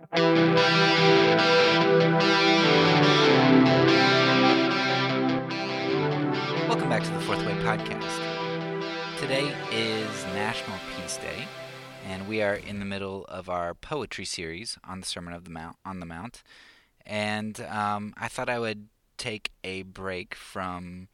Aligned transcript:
Welcome 0.00 0.54
back 6.88 7.02
to 7.02 7.10
the 7.10 7.20
Fourth 7.20 7.44
Way 7.44 7.52
Podcast. 7.56 8.18
Today 9.18 9.52
is 9.70 10.24
National 10.32 10.78
Peace 10.96 11.18
Day, 11.18 11.46
and 12.06 12.26
we 12.26 12.40
are 12.40 12.54
in 12.54 12.78
the 12.78 12.86
middle 12.86 13.26
of 13.26 13.50
our 13.50 13.74
poetry 13.74 14.24
series 14.24 14.78
on 14.88 15.00
the 15.00 15.06
Sermon 15.06 15.34
of 15.34 15.44
the 15.44 15.50
Mount 15.50 15.76
on 15.84 16.00
the 16.00 16.06
Mount. 16.06 16.42
And 17.04 17.60
um, 17.60 18.14
I 18.16 18.28
thought 18.28 18.48
I 18.48 18.58
would 18.58 18.88
take 19.18 19.50
a 19.62 19.82
break 19.82 20.34
from 20.34 21.08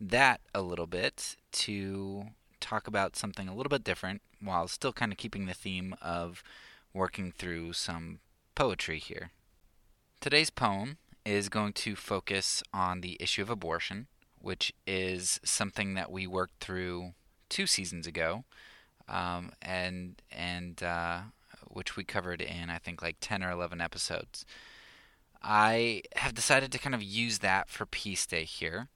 that 0.00 0.40
a 0.54 0.62
little 0.62 0.86
bit 0.86 1.36
to 1.52 2.28
talk 2.58 2.86
about 2.86 3.16
something 3.16 3.48
a 3.48 3.54
little 3.54 3.68
bit 3.68 3.84
different 3.84 4.22
while 4.40 4.66
still 4.66 4.94
kind 4.94 5.12
of 5.12 5.18
keeping 5.18 5.44
the 5.44 5.52
theme 5.52 5.94
of 6.00 6.42
working 6.94 7.32
through 7.32 7.74
some 7.74 8.20
poetry 8.60 8.98
here. 8.98 9.30
Today's 10.20 10.50
poem 10.50 10.98
is 11.24 11.48
going 11.48 11.72
to 11.72 11.96
focus 11.96 12.62
on 12.74 13.00
the 13.00 13.16
issue 13.18 13.40
of 13.40 13.48
abortion 13.48 14.06
which 14.38 14.70
is 14.86 15.40
something 15.42 15.94
that 15.94 16.12
we 16.12 16.26
worked 16.26 16.60
through 16.60 17.12
two 17.48 17.66
seasons 17.66 18.06
ago, 18.06 18.44
um, 19.08 19.52
and 19.62 20.20
and 20.30 20.82
uh, 20.82 21.20
which 21.68 21.96
we 21.96 22.04
covered 22.04 22.42
in 22.42 22.68
I 22.68 22.76
think 22.76 23.00
like 23.00 23.16
ten 23.18 23.42
or 23.42 23.50
eleven 23.50 23.80
episodes. 23.80 24.44
I 25.42 26.02
have 26.16 26.34
decided 26.34 26.70
to 26.72 26.78
kind 26.78 26.94
of 26.94 27.02
use 27.02 27.38
that 27.38 27.70
for 27.70 27.86
Peace 27.86 28.26
Day 28.26 28.44
here, 28.44 28.88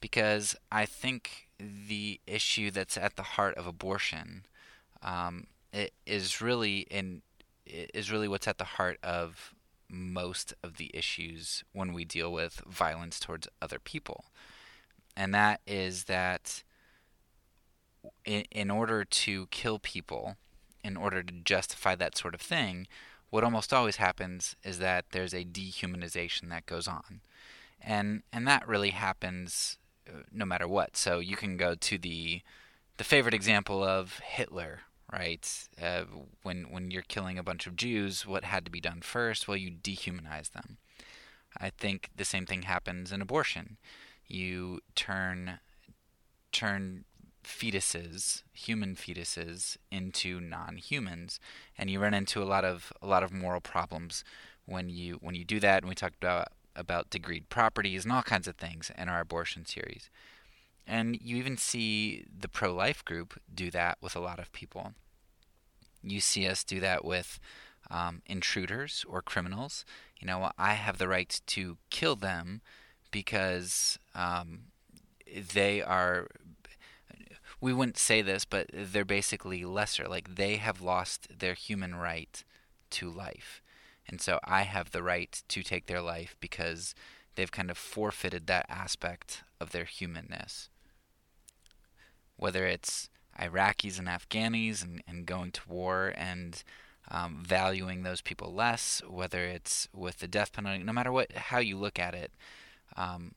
because 0.00 0.54
I 0.70 0.86
think 0.86 1.48
the 1.58 2.20
issue 2.24 2.70
that's 2.70 2.96
at 2.96 3.16
the 3.16 3.22
heart 3.34 3.56
of 3.56 3.66
abortion 3.66 4.44
um, 5.02 5.48
it 5.72 5.92
is 6.06 6.40
really 6.40 6.86
in 6.88 7.22
is 7.68 8.10
really 8.10 8.28
what's 8.28 8.48
at 8.48 8.58
the 8.58 8.64
heart 8.64 8.98
of 9.02 9.54
most 9.90 10.54
of 10.62 10.76
the 10.76 10.90
issues 10.92 11.64
when 11.72 11.92
we 11.92 12.04
deal 12.04 12.32
with 12.32 12.62
violence 12.66 13.18
towards 13.18 13.48
other 13.62 13.78
people 13.78 14.26
and 15.18 15.34
that 15.34 15.60
is 15.66 16.04
that 16.04 16.62
in, 18.24 18.42
in 18.52 18.70
order 18.70 19.04
to 19.04 19.46
kill 19.46 19.80
people, 19.80 20.36
in 20.84 20.96
order 20.96 21.24
to 21.24 21.34
justify 21.44 21.96
that 21.96 22.16
sort 22.16 22.34
of 22.34 22.40
thing, 22.40 22.86
what 23.30 23.42
almost 23.42 23.72
always 23.72 23.96
happens 23.96 24.54
is 24.62 24.78
that 24.78 25.06
there's 25.10 25.34
a 25.34 25.44
dehumanization 25.44 26.48
that 26.50 26.66
goes 26.66 26.86
on. 26.86 27.20
And 27.80 28.22
and 28.32 28.46
that 28.46 28.66
really 28.66 28.90
happens 28.90 29.76
uh, 30.08 30.22
no 30.32 30.44
matter 30.44 30.68
what. 30.68 30.96
So 30.96 31.18
you 31.18 31.36
can 31.36 31.56
go 31.56 31.74
to 31.74 31.98
the 31.98 32.42
the 32.96 33.04
favorite 33.04 33.34
example 33.34 33.82
of 33.82 34.20
Hitler, 34.20 34.80
right? 35.12 35.68
Uh, 35.80 36.04
when 36.42 36.64
when 36.70 36.90
you're 36.90 37.02
killing 37.02 37.38
a 37.38 37.42
bunch 37.42 37.66
of 37.66 37.76
Jews, 37.76 38.26
what 38.26 38.44
had 38.44 38.64
to 38.64 38.70
be 38.70 38.80
done 38.80 39.00
first? 39.00 39.48
Well, 39.48 39.56
you 39.56 39.70
dehumanize 39.70 40.52
them. 40.52 40.78
I 41.56 41.70
think 41.70 42.10
the 42.14 42.24
same 42.24 42.46
thing 42.46 42.62
happens 42.62 43.10
in 43.10 43.22
abortion 43.22 43.78
you 44.28 44.80
turn 44.94 45.58
turn 46.52 47.04
fetuses, 47.42 48.42
human 48.52 48.94
fetuses, 48.94 49.78
into 49.90 50.38
non-humans, 50.40 51.40
and 51.78 51.90
you 51.90 51.98
run 51.98 52.14
into 52.14 52.42
a 52.42 52.44
lot 52.44 52.64
of 52.64 52.92
a 53.02 53.06
lot 53.06 53.22
of 53.22 53.32
moral 53.32 53.60
problems 53.60 54.22
when 54.66 54.90
you 54.90 55.14
when 55.14 55.34
you 55.34 55.44
do 55.44 55.58
that. 55.60 55.82
And 55.82 55.88
we 55.88 55.94
talked 55.94 56.22
about 56.22 56.48
about 56.76 57.10
degreed 57.10 57.48
properties 57.48 58.04
and 58.04 58.12
all 58.12 58.22
kinds 58.22 58.46
of 58.46 58.56
things 58.56 58.92
in 58.96 59.08
our 59.08 59.20
abortion 59.20 59.64
series. 59.64 60.10
And 60.88 61.18
you 61.20 61.36
even 61.36 61.58
see 61.58 62.24
the 62.36 62.48
pro-life 62.48 63.04
group 63.04 63.38
do 63.54 63.70
that 63.70 63.98
with 64.00 64.16
a 64.16 64.20
lot 64.20 64.38
of 64.38 64.50
people. 64.52 64.94
You 66.02 66.20
see 66.20 66.48
us 66.48 66.64
do 66.64 66.80
that 66.80 67.04
with 67.04 67.38
um, 67.90 68.22
intruders 68.26 69.04
or 69.06 69.20
criminals. 69.20 69.84
You 70.18 70.26
know, 70.26 70.50
I 70.56 70.74
have 70.74 70.96
the 70.96 71.08
right 71.08 71.40
to 71.48 71.76
kill 71.90 72.16
them 72.16 72.62
because 73.10 73.98
um, 74.14 74.60
they 75.52 75.82
are 75.82 76.28
we 77.60 77.72
wouldn't 77.72 77.98
say 77.98 78.22
this, 78.22 78.44
but 78.44 78.70
they're 78.72 79.04
basically 79.04 79.64
lesser. 79.64 80.06
Like 80.06 80.36
they 80.36 80.56
have 80.56 80.80
lost 80.80 81.26
their 81.38 81.54
human 81.54 81.94
right 81.94 82.42
to 82.90 83.10
life. 83.10 83.62
And 84.06 84.20
so 84.20 84.38
I 84.44 84.62
have 84.62 84.90
the 84.90 85.02
right 85.02 85.42
to 85.48 85.62
take 85.62 85.86
their 85.86 86.00
life 86.00 86.36
because 86.40 86.94
they've 87.34 87.50
kind 87.52 87.70
of 87.70 87.76
forfeited 87.76 88.46
that 88.46 88.66
aspect 88.68 89.42
of 89.60 89.72
their 89.72 89.84
humanness. 89.84 90.70
Whether 92.38 92.66
it's 92.66 93.10
Iraqis 93.38 93.98
and 93.98 94.08
Afghanis 94.08 94.82
and, 94.82 95.02
and 95.06 95.26
going 95.26 95.52
to 95.52 95.60
war 95.68 96.12
and 96.16 96.62
um, 97.10 97.42
valuing 97.42 98.02
those 98.02 98.20
people 98.20 98.52
less, 98.52 99.02
whether 99.08 99.44
it's 99.44 99.88
with 99.94 100.18
the 100.18 100.28
death 100.28 100.52
penalty, 100.52 100.82
no 100.82 100.92
matter 100.92 101.12
what 101.12 101.32
how 101.32 101.58
you 101.58 101.76
look 101.76 101.98
at 101.98 102.14
it, 102.14 102.32
um, 102.96 103.34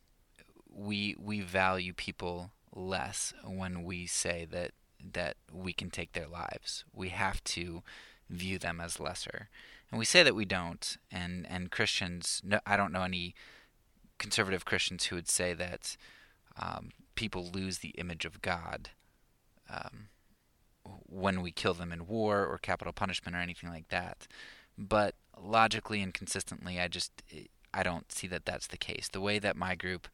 we 0.74 1.16
we 1.20 1.42
value 1.42 1.94
people 1.94 2.52
less 2.74 3.34
when 3.46 3.84
we 3.84 4.06
say 4.06 4.46
that 4.50 4.72
that 5.14 5.36
we 5.52 5.74
can 5.74 5.90
take 5.90 6.14
their 6.14 6.28
lives. 6.28 6.84
We 6.94 7.10
have 7.10 7.44
to 7.46 7.84
view 8.30 8.60
them 8.60 8.80
as 8.80 9.00
lesser, 9.00 9.50
and 9.90 10.00
we 10.00 10.06
say 10.06 10.24
that 10.24 10.36
we 10.36 10.46
don't. 10.46 10.98
And 11.12 11.46
and 11.50 11.72
Christians, 11.72 12.42
no, 12.44 12.60
I 12.66 12.76
don't 12.78 12.92
know 12.92 13.04
any 13.04 13.36
conservative 14.18 14.66
Christians 14.66 15.06
who 15.06 15.16
would 15.16 15.30
say 15.30 15.54
that 15.54 15.98
um, 16.60 16.92
people 17.16 17.50
lose 17.54 17.80
the 17.80 17.90
image 17.90 18.26
of 18.26 18.42
God 18.42 18.90
um, 19.70 20.08
when 20.84 21.42
we 21.42 21.52
kill 21.52 21.74
them 21.74 21.92
in 21.92 22.08
war 22.08 22.46
or 22.46 22.58
capital 22.58 22.94
punishment 22.94 23.36
or 23.36 23.40
anything 23.40 23.70
like 23.70 23.90
that. 23.90 24.28
But 24.78 25.16
logically 25.40 26.02
and 26.02 26.14
consistently, 26.14 26.80
I 26.80 26.88
just 26.88 27.24
I 27.74 27.84
don't 27.84 28.12
see 28.12 28.28
that 28.28 28.46
that's 28.46 28.68
the 28.68 28.78
case. 28.78 29.10
The 29.12 29.22
way 29.22 29.40
that 29.40 29.56
my 29.56 29.76
group 29.76 30.08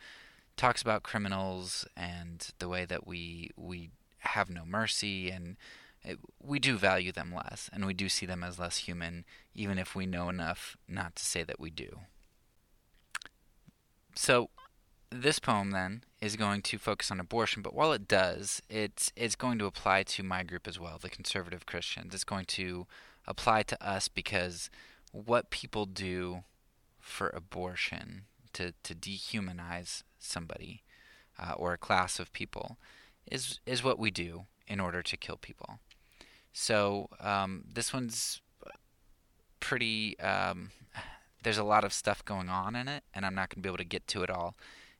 talks 0.55 0.81
about 0.81 1.03
criminals 1.03 1.85
and 1.95 2.49
the 2.59 2.67
way 2.67 2.85
that 2.85 3.07
we 3.07 3.51
we 3.55 3.91
have 4.19 4.49
no 4.49 4.65
mercy 4.65 5.29
and 5.29 5.55
it, 6.03 6.19
we 6.41 6.59
do 6.59 6.77
value 6.77 7.11
them 7.11 7.33
less 7.33 7.69
and 7.71 7.85
we 7.85 7.93
do 7.93 8.09
see 8.09 8.25
them 8.25 8.43
as 8.43 8.59
less 8.59 8.77
human 8.77 9.23
even 9.53 9.77
if 9.77 9.95
we 9.95 10.05
know 10.05 10.29
enough 10.29 10.75
not 10.87 11.15
to 11.15 11.25
say 11.25 11.43
that 11.43 11.59
we 11.59 11.69
do. 11.69 11.99
So 14.15 14.49
this 15.09 15.39
poem 15.39 15.71
then 15.71 16.03
is 16.21 16.35
going 16.35 16.61
to 16.63 16.77
focus 16.77 17.11
on 17.11 17.19
abortion, 17.19 17.61
but 17.61 17.73
while 17.73 17.93
it 17.93 18.07
does, 18.07 18.61
it's 18.69 19.11
it's 19.15 19.35
going 19.35 19.57
to 19.59 19.65
apply 19.65 20.03
to 20.03 20.23
my 20.23 20.43
group 20.43 20.67
as 20.67 20.79
well, 20.79 20.97
the 21.01 21.09
conservative 21.09 21.65
Christians. 21.65 22.13
It's 22.13 22.23
going 22.23 22.45
to 22.45 22.87
apply 23.25 23.63
to 23.63 23.85
us 23.85 24.07
because 24.07 24.69
what 25.11 25.49
people 25.49 25.85
do 25.85 26.43
for 26.99 27.29
abortion 27.29 28.23
to, 28.53 28.73
to 28.83 28.93
dehumanize 28.93 30.03
somebody 30.19 30.83
uh, 31.39 31.53
or 31.53 31.73
a 31.73 31.77
class 31.77 32.19
of 32.19 32.33
people 32.33 32.77
is 33.29 33.59
is 33.65 33.83
what 33.83 33.99
we 33.99 34.11
do 34.11 34.45
in 34.67 34.79
order 34.79 35.01
to 35.01 35.17
kill 35.17 35.37
people. 35.37 35.79
So 36.51 37.09
um, 37.19 37.63
this 37.71 37.93
one's 37.93 38.41
pretty. 39.59 40.19
Um, 40.19 40.71
there's 41.43 41.57
a 41.57 41.63
lot 41.63 41.85
of 41.85 41.93
stuff 41.93 42.25
going 42.25 42.49
on 42.49 42.75
in 42.75 42.87
it, 42.87 43.03
and 43.13 43.25
I'm 43.25 43.35
not 43.35 43.49
going 43.49 43.61
to 43.61 43.61
be 43.61 43.69
able 43.69 43.77
to 43.77 43.85
get 43.85 44.07
to 44.07 44.23
it 44.23 44.29
all 44.29 44.55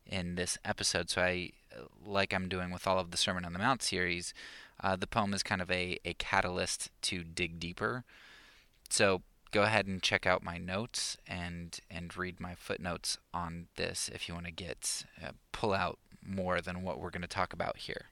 in 0.09 0.35
this 0.35 0.57
episode. 0.65 1.09
So 1.09 1.21
I, 1.21 1.51
like 2.05 2.33
I'm 2.33 2.49
doing 2.49 2.71
with 2.71 2.87
all 2.87 2.99
of 2.99 3.11
the 3.11 3.17
Sermon 3.17 3.45
on 3.45 3.53
the 3.53 3.59
Mount 3.59 3.81
series, 3.81 4.33
uh, 4.81 4.95
the 4.95 5.07
poem 5.07 5.33
is 5.33 5.43
kind 5.43 5.61
of 5.61 5.71
a, 5.71 5.99
a 6.05 6.13
catalyst 6.13 6.89
to 7.03 7.23
dig 7.23 7.59
deeper. 7.59 8.03
So 8.89 9.21
go 9.51 9.63
ahead 9.63 9.87
and 9.87 10.01
check 10.01 10.25
out 10.25 10.43
my 10.43 10.57
notes 10.57 11.17
and 11.27 11.79
and 11.89 12.15
read 12.17 12.39
my 12.39 12.55
footnotes 12.55 13.17
on 13.33 13.67
this 13.75 14.09
if 14.13 14.27
you 14.27 14.33
want 14.33 14.45
to 14.45 14.51
get 14.51 15.03
uh, 15.23 15.31
pull 15.51 15.73
out 15.73 15.99
more 16.25 16.61
than 16.61 16.83
what 16.83 16.99
we're 16.99 17.09
going 17.09 17.21
to 17.21 17.27
talk 17.27 17.53
about 17.53 17.77
here. 17.77 18.07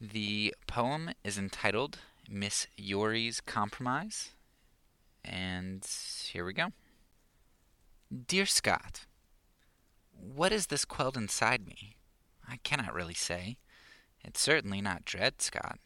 The 0.00 0.54
poem 0.66 1.10
is 1.24 1.38
entitled 1.38 1.98
Miss 2.28 2.66
Yuri's 2.76 3.40
Compromise, 3.40 4.30
and 5.24 5.86
here 6.30 6.44
we 6.44 6.52
go. 6.52 6.72
Dear 8.28 8.46
Scott, 8.46 9.06
what 10.20 10.52
is 10.52 10.66
this 10.66 10.84
quelled 10.84 11.16
inside 11.16 11.66
me? 11.66 11.96
I 12.48 12.58
cannot 12.62 12.94
really 12.94 13.14
say. 13.14 13.56
It's 14.24 14.40
certainly 14.40 14.80
not 14.80 15.04
dread, 15.04 15.40
Scott. 15.40 15.78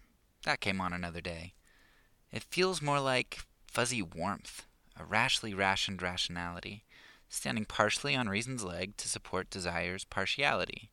That 0.44 0.60
came 0.60 0.80
on 0.80 0.92
another 0.92 1.20
day. 1.20 1.54
It 2.32 2.42
feels 2.42 2.80
more 2.80 3.00
like 3.00 3.40
fuzzy 3.66 4.02
warmth, 4.02 4.66
a 4.98 5.04
rashly 5.04 5.52
rationed 5.54 6.02
rationality, 6.02 6.84
standing 7.28 7.64
partially 7.64 8.16
on 8.16 8.28
reason's 8.28 8.64
leg 8.64 8.96
to 8.96 9.08
support 9.08 9.50
desire's 9.50 10.04
partiality. 10.04 10.90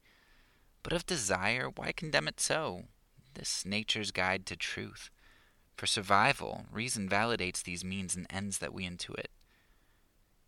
But 0.83 0.93
of 0.93 1.05
desire, 1.05 1.69
why 1.73 1.91
condemn 1.91 2.27
it 2.27 2.39
so? 2.39 2.83
This 3.33 3.65
nature's 3.65 4.11
guide 4.11 4.45
to 4.47 4.55
truth. 4.55 5.09
For 5.75 5.85
survival, 5.85 6.65
reason 6.71 7.07
validates 7.07 7.63
these 7.63 7.83
means 7.85 8.15
and 8.15 8.25
ends 8.29 8.57
that 8.59 8.73
we 8.73 8.87
intuit. 8.87 9.27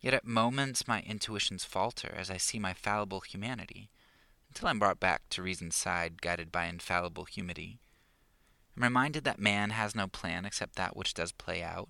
Yet 0.00 0.14
at 0.14 0.24
moments 0.24 0.88
my 0.88 1.02
intuitions 1.02 1.64
falter 1.64 2.14
as 2.16 2.30
I 2.30 2.38
see 2.38 2.58
my 2.58 2.72
fallible 2.72 3.20
humanity, 3.20 3.90
until 4.48 4.68
I'm 4.68 4.78
brought 4.78 4.98
back 4.98 5.22
to 5.30 5.42
reason's 5.42 5.76
side, 5.76 6.22
guided 6.22 6.50
by 6.50 6.66
infallible 6.66 7.24
humility. 7.24 7.78
I'm 8.76 8.82
reminded 8.82 9.24
that 9.24 9.38
man 9.38 9.70
has 9.70 9.94
no 9.94 10.06
plan 10.06 10.44
except 10.44 10.76
that 10.76 10.96
which 10.96 11.14
does 11.14 11.32
play 11.32 11.62
out. 11.62 11.88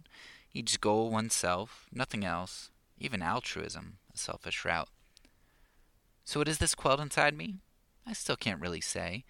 each 0.53 0.81
goal 0.81 1.11
oneself, 1.11 1.87
nothing 1.93 2.25
else, 2.25 2.71
even 2.99 3.23
altruism, 3.23 3.99
a 4.13 4.19
selfish 4.19 4.65
route. 4.65 4.89
So 6.25 6.41
what 6.41 6.49
is 6.49 6.59
this 6.59 6.75
quelled 6.75 7.01
inside 7.01 7.37
me? 7.37 7.57
I 8.07 8.13
still 8.13 8.37
can't 8.37 8.61
really 8.61 8.81
say. 8.81 9.25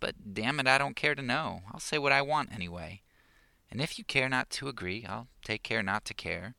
But 0.00 0.34
damn 0.34 0.60
it, 0.60 0.66
I 0.66 0.78
don't 0.78 0.96
care 0.96 1.14
to 1.14 1.22
know. 1.22 1.62
I'll 1.72 1.80
say 1.80 1.98
what 1.98 2.12
I 2.12 2.22
want 2.22 2.52
anyway. 2.52 3.02
And 3.70 3.80
if 3.80 3.98
you 3.98 4.04
care 4.04 4.28
not 4.28 4.50
to 4.50 4.68
agree, 4.68 5.04
I'll 5.08 5.28
take 5.44 5.62
care 5.62 5.82
not 5.82 6.04
to 6.06 6.14
care. 6.14 6.54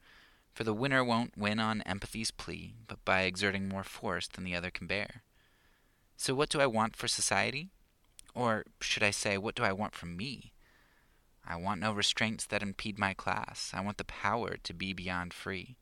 For 0.53 0.63
the 0.63 0.73
winner 0.73 1.03
won't 1.03 1.37
win 1.37 1.59
on 1.59 1.81
empathy's 1.81 2.31
plea, 2.31 2.73
but 2.87 3.03
by 3.05 3.21
exerting 3.21 3.69
more 3.69 3.83
force 3.83 4.27
than 4.27 4.43
the 4.43 4.55
other 4.55 4.69
can 4.69 4.87
bear. 4.87 5.23
So 6.17 6.35
what 6.35 6.49
do 6.49 6.59
I 6.59 6.67
want 6.67 6.95
for 6.95 7.07
society? 7.07 7.69
Or 8.35 8.65
should 8.79 9.03
I 9.03 9.11
say, 9.11 9.37
what 9.37 9.55
do 9.55 9.63
I 9.63 9.71
want 9.71 9.95
from 9.95 10.15
me? 10.15 10.51
I 11.45 11.55
want 11.55 11.81
no 11.81 11.91
restraints 11.91 12.45
that 12.45 12.61
impede 12.61 12.99
my 12.99 13.13
class. 13.13 13.71
I 13.73 13.81
want 13.81 13.97
the 13.97 14.03
power 14.03 14.57
to 14.63 14.73
be 14.73 14.93
beyond 14.93 15.33
free. 15.33 15.77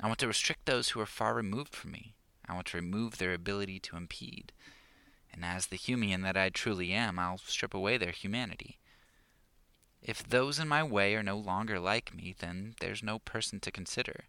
I 0.00 0.06
want 0.06 0.18
to 0.20 0.28
restrict 0.28 0.66
those 0.66 0.90
who 0.90 1.00
are 1.00 1.06
far 1.06 1.34
removed 1.34 1.74
from 1.74 1.92
me. 1.92 2.14
I 2.48 2.54
want 2.54 2.66
to 2.68 2.76
remove 2.76 3.18
their 3.18 3.34
ability 3.34 3.80
to 3.80 3.96
impede. 3.96 4.52
And 5.32 5.44
as 5.44 5.66
the 5.66 5.76
human 5.76 6.22
that 6.22 6.36
I 6.36 6.48
truly 6.48 6.92
am, 6.92 7.18
I'll 7.18 7.38
strip 7.38 7.74
away 7.74 7.96
their 7.96 8.12
humanity. 8.12 8.78
If 10.06 10.22
those 10.22 10.60
in 10.60 10.68
my 10.68 10.84
way 10.84 11.16
are 11.16 11.22
no 11.24 11.36
longer 11.36 11.80
like 11.80 12.14
me, 12.14 12.32
then 12.38 12.76
there's 12.78 13.02
no 13.02 13.18
person 13.18 13.58
to 13.58 13.72
consider. 13.72 14.26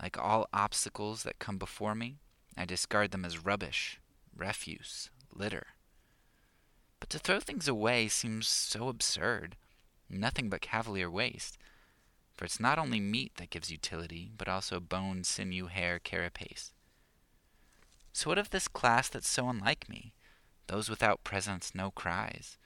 Like 0.00 0.18
all 0.18 0.46
obstacles 0.52 1.22
that 1.22 1.38
come 1.38 1.56
before 1.56 1.94
me, 1.94 2.16
I 2.54 2.66
discard 2.66 3.12
them 3.12 3.24
as 3.24 3.42
rubbish, 3.42 3.98
refuse, 4.36 5.08
litter. 5.32 5.68
But 7.00 7.08
to 7.08 7.18
throw 7.18 7.40
things 7.40 7.66
away 7.66 8.08
seems 8.08 8.46
so 8.46 8.88
absurd, 8.88 9.56
nothing 10.10 10.50
but 10.50 10.60
cavalier 10.60 11.10
waste. 11.10 11.56
For 12.36 12.44
it's 12.44 12.60
not 12.60 12.78
only 12.78 13.00
meat 13.00 13.36
that 13.36 13.48
gives 13.48 13.70
utility, 13.70 14.30
but 14.36 14.48
also 14.48 14.80
bone, 14.80 15.24
sinew, 15.24 15.68
hair, 15.68 15.98
carapace. 15.98 16.74
So 18.12 18.28
what 18.28 18.38
of 18.38 18.50
this 18.50 18.68
class 18.68 19.08
that's 19.08 19.30
so 19.30 19.48
unlike 19.48 19.88
me? 19.88 20.12
Those 20.66 20.90
without 20.90 21.24
presence, 21.24 21.74
no 21.74 21.90
cries. 21.90 22.58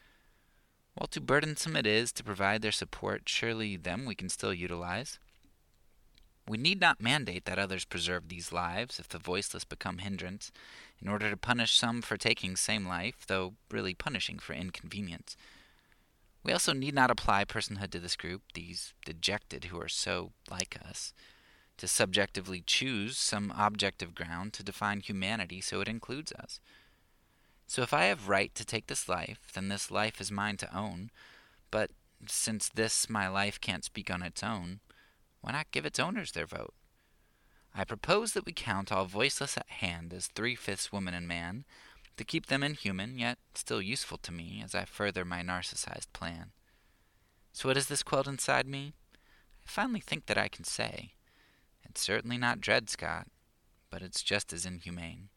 While 0.94 1.06
too 1.06 1.20
burdensome 1.20 1.76
it 1.76 1.86
is 1.86 2.12
to 2.12 2.24
provide 2.24 2.62
their 2.62 2.72
support, 2.72 3.22
surely 3.26 3.76
them 3.76 4.04
we 4.04 4.14
can 4.14 4.28
still 4.28 4.52
utilize. 4.52 5.18
We 6.48 6.58
need 6.58 6.80
not 6.80 7.00
mandate 7.00 7.44
that 7.44 7.58
others 7.58 7.84
preserve 7.84 8.28
these 8.28 8.52
lives 8.52 8.98
if 8.98 9.08
the 9.08 9.18
voiceless 9.18 9.64
become 9.64 9.98
hindrance, 9.98 10.50
in 11.00 11.08
order 11.08 11.30
to 11.30 11.36
punish 11.36 11.78
some 11.78 12.02
for 12.02 12.16
taking 12.16 12.56
same 12.56 12.86
life, 12.86 13.24
though 13.26 13.54
really 13.70 13.94
punishing 13.94 14.38
for 14.38 14.52
inconvenience. 14.52 15.36
We 16.42 16.52
also 16.52 16.72
need 16.72 16.94
not 16.94 17.10
apply 17.10 17.44
personhood 17.44 17.90
to 17.92 18.00
this 18.00 18.16
group, 18.16 18.42
these 18.54 18.94
dejected 19.04 19.64
who 19.66 19.80
are 19.80 19.88
so 19.88 20.32
like 20.50 20.78
us, 20.84 21.12
to 21.76 21.86
subjectively 21.86 22.62
choose 22.66 23.16
some 23.16 23.52
objective 23.56 24.14
ground 24.14 24.52
to 24.54 24.62
define 24.62 25.00
humanity 25.00 25.60
so 25.60 25.80
it 25.80 25.88
includes 25.88 26.32
us. 26.32 26.60
So 27.70 27.82
if 27.82 27.94
I 27.94 28.06
have 28.06 28.28
right 28.28 28.52
to 28.56 28.64
take 28.64 28.88
this 28.88 29.08
life, 29.08 29.38
then 29.54 29.68
this 29.68 29.92
life 29.92 30.20
is 30.20 30.32
mine 30.32 30.56
to 30.56 30.76
own. 30.76 31.12
But 31.70 31.92
since 32.26 32.68
this 32.68 33.08
my 33.08 33.28
life 33.28 33.60
can't 33.60 33.84
speak 33.84 34.10
on 34.10 34.22
its 34.22 34.42
own, 34.42 34.80
why 35.40 35.52
not 35.52 35.70
give 35.70 35.86
its 35.86 36.00
owners 36.00 36.32
their 36.32 36.46
vote? 36.46 36.74
I 37.72 37.84
propose 37.84 38.32
that 38.32 38.44
we 38.44 38.52
count 38.52 38.90
all 38.90 39.04
voiceless 39.04 39.56
at 39.56 39.68
hand 39.68 40.12
as 40.12 40.26
three 40.26 40.56
fifths 40.56 40.90
woman 40.90 41.14
and 41.14 41.28
man, 41.28 41.64
to 42.16 42.24
keep 42.24 42.46
them 42.46 42.64
inhuman, 42.64 43.20
yet 43.20 43.38
still 43.54 43.80
useful 43.80 44.18
to 44.18 44.32
me 44.32 44.60
as 44.64 44.74
I 44.74 44.84
further 44.84 45.24
my 45.24 45.40
narcissized 45.40 46.12
plan. 46.12 46.50
So 47.52 47.68
what 47.68 47.76
is 47.76 47.86
this 47.86 48.02
quelled 48.02 48.26
inside 48.26 48.66
me? 48.66 48.94
I 49.64 49.70
finally 49.70 50.00
think 50.00 50.26
that 50.26 50.36
I 50.36 50.48
can 50.48 50.64
say. 50.64 51.12
It's 51.88 52.00
certainly 52.00 52.36
not 52.36 52.60
Dred 52.60 52.90
Scott, 52.90 53.28
but 53.90 54.02
it's 54.02 54.24
just 54.24 54.52
as 54.52 54.66
inhumane. 54.66 55.28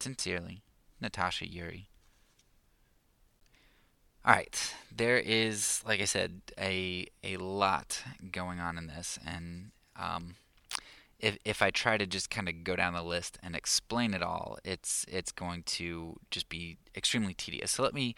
Sincerely, 0.00 0.62
Natasha 1.00 1.46
Yuri. 1.48 1.88
All 4.24 4.34
right, 4.34 4.74
there 4.94 5.18
is, 5.18 5.82
like 5.86 6.00
I 6.00 6.04
said, 6.04 6.40
a 6.58 7.06
a 7.22 7.36
lot 7.36 8.02
going 8.32 8.58
on 8.58 8.76
in 8.76 8.88
this, 8.88 9.20
and 9.24 9.70
um, 9.94 10.34
if 11.20 11.38
if 11.44 11.62
I 11.62 11.70
try 11.70 11.96
to 11.96 12.06
just 12.06 12.28
kind 12.28 12.48
of 12.48 12.64
go 12.64 12.74
down 12.74 12.94
the 12.94 13.02
list 13.02 13.38
and 13.40 13.54
explain 13.54 14.14
it 14.14 14.22
all, 14.22 14.58
it's 14.64 15.06
it's 15.08 15.30
going 15.30 15.62
to 15.64 16.16
just 16.32 16.48
be 16.48 16.76
extremely 16.96 17.34
tedious. 17.34 17.70
So 17.72 17.84
let 17.84 17.94
me 17.94 18.16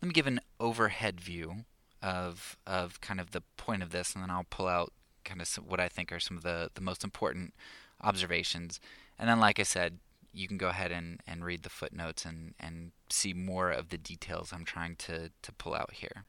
let 0.00 0.08
me 0.08 0.14
give 0.14 0.26
an 0.26 0.40
overhead 0.58 1.20
view 1.20 1.64
of 2.02 2.56
of 2.66 3.00
kind 3.02 3.20
of 3.20 3.32
the 3.32 3.42
point 3.58 3.82
of 3.82 3.90
this, 3.90 4.14
and 4.14 4.22
then 4.22 4.30
I'll 4.30 4.46
pull 4.48 4.68
out 4.68 4.92
kind 5.24 5.42
of 5.42 5.48
what 5.56 5.80
I 5.80 5.88
think 5.88 6.12
are 6.12 6.20
some 6.20 6.38
of 6.38 6.42
the 6.42 6.70
the 6.74 6.80
most 6.80 7.04
important 7.04 7.52
observations, 8.00 8.80
and 9.18 9.28
then, 9.28 9.38
like 9.38 9.60
I 9.60 9.64
said, 9.64 9.98
you 10.32 10.48
can 10.48 10.56
go 10.56 10.68
ahead 10.68 10.92
and, 10.92 11.20
and 11.26 11.44
read 11.44 11.62
the 11.62 11.70
footnotes 11.70 12.24
and, 12.24 12.54
and 12.58 12.92
see 13.10 13.34
more 13.34 13.70
of 13.70 13.90
the 13.90 13.98
details 13.98 14.52
I'm 14.52 14.64
trying 14.64 14.96
to, 14.96 15.30
to 15.42 15.52
pull 15.52 15.74
out 15.74 15.92
here. 15.94 16.24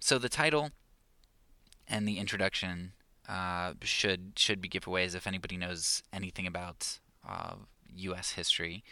So 0.00 0.18
the 0.18 0.28
title 0.28 0.70
and 1.88 2.06
the 2.06 2.18
introduction 2.18 2.92
uh, 3.28 3.72
should 3.82 4.32
should 4.36 4.60
be 4.60 4.68
giveaways 4.68 5.14
if 5.14 5.26
anybody 5.26 5.56
knows 5.56 6.02
anything 6.12 6.46
about 6.46 7.00
uh, 7.28 7.54
U.S. 7.96 8.32
history. 8.32 8.84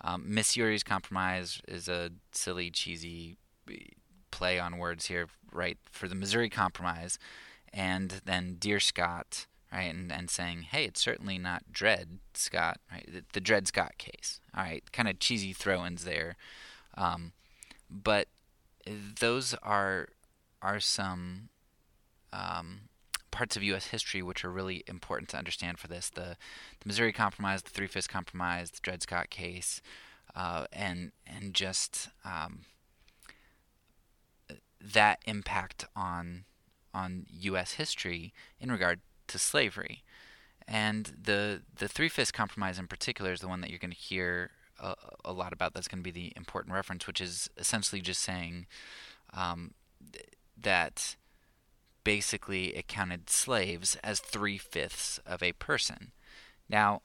Um, 0.00 0.24
Miss 0.26 0.56
Yuri's 0.56 0.82
Compromise 0.82 1.60
is 1.68 1.88
a 1.88 2.10
silly, 2.32 2.70
cheesy 2.70 3.38
play 4.30 4.58
on 4.58 4.78
words 4.78 5.06
here, 5.06 5.28
right? 5.52 5.78
For 5.90 6.08
the 6.08 6.14
Missouri 6.14 6.50
Compromise, 6.50 7.18
and 7.72 8.20
then 8.24 8.56
Dear 8.58 8.80
Scott 8.80 9.46
right? 9.72 9.92
And, 9.94 10.12
and 10.12 10.28
saying, 10.28 10.62
hey, 10.70 10.84
it's 10.84 11.00
certainly 11.00 11.38
not 11.38 11.72
Dred 11.72 12.18
Scott, 12.34 12.78
right? 12.90 13.08
The, 13.10 13.24
the 13.32 13.40
Dred 13.40 13.66
Scott 13.66 13.96
case, 13.98 14.40
all 14.56 14.64
right? 14.64 14.90
Kind 14.92 15.08
of 15.08 15.18
cheesy 15.18 15.52
throw 15.52 15.84
ins 15.86 16.04
there. 16.04 16.36
Um, 16.96 17.32
but 17.90 18.28
those 18.86 19.54
are, 19.62 20.08
are 20.60 20.80
some 20.80 21.48
um, 22.32 22.82
parts 23.30 23.56
of 23.56 23.62
U.S. 23.62 23.86
history 23.86 24.22
which 24.22 24.44
are 24.44 24.50
really 24.50 24.84
important 24.86 25.30
to 25.30 25.38
understand 25.38 25.78
for 25.78 25.88
this 25.88 26.10
the, 26.10 26.36
the 26.80 26.86
Missouri 26.86 27.12
Compromise, 27.12 27.62
the 27.62 27.70
Three 27.70 27.86
Fifths 27.86 28.06
Compromise, 28.06 28.70
the 28.70 28.80
Dred 28.82 29.02
Scott 29.02 29.30
case, 29.30 29.80
uh, 30.34 30.66
and, 30.72 31.12
and 31.26 31.54
just 31.54 32.08
um, 32.24 32.60
that 34.80 35.20
impact 35.26 35.86
on 35.94 36.44
on 36.94 37.24
U.S. 37.30 37.72
history 37.74 38.34
in 38.60 38.70
regard 38.70 39.00
to 39.32 39.38
slavery. 39.38 40.02
And 40.68 41.12
the 41.20 41.62
the 41.76 41.88
Three 41.88 42.08
Fifths 42.08 42.30
Compromise 42.30 42.78
in 42.78 42.86
particular 42.86 43.32
is 43.32 43.40
the 43.40 43.48
one 43.48 43.60
that 43.60 43.70
you're 43.70 43.78
going 43.78 43.90
to 43.90 43.96
hear 43.96 44.50
a, 44.78 44.94
a, 45.24 45.32
lot 45.32 45.52
about. 45.52 45.74
That's 45.74 45.88
going 45.88 46.02
to 46.02 46.10
be 46.10 46.10
the 46.10 46.32
important 46.36 46.74
reference, 46.74 47.06
which 47.06 47.20
is 47.20 47.50
essentially 47.56 48.00
just 48.00 48.22
saying 48.22 48.66
um, 49.34 49.74
th- 50.12 50.26
that 50.60 51.16
basically 52.04 52.76
it 52.76 52.88
counted 52.88 53.28
slaves 53.28 53.96
as 54.02 54.20
three 54.20 54.58
fifths 54.58 55.18
of 55.26 55.42
a 55.42 55.52
person. 55.52 56.12
Now, 56.68 57.02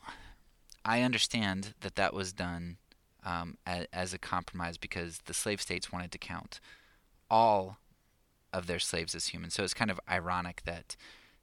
I 0.86 1.02
understand 1.02 1.74
that 1.82 1.96
that 1.96 2.14
was 2.14 2.34
done 2.34 2.78
um, 3.24 3.58
as, 3.66 3.88
as 3.92 4.14
a 4.14 4.20
compromise 4.20 4.78
because 4.78 5.20
the 5.26 5.34
slave 5.34 5.62
states 5.62 5.92
wanted 5.92 6.12
to 6.14 6.18
count 6.18 6.60
all 7.30 7.78
of 8.54 8.68
their 8.68 8.80
slaves 8.80 9.14
as 9.14 9.28
humans. 9.28 9.54
So 9.54 9.64
it's 9.64 9.74
kind 9.74 9.92
of 9.92 10.00
ironic 10.10 10.62
that 10.66 10.96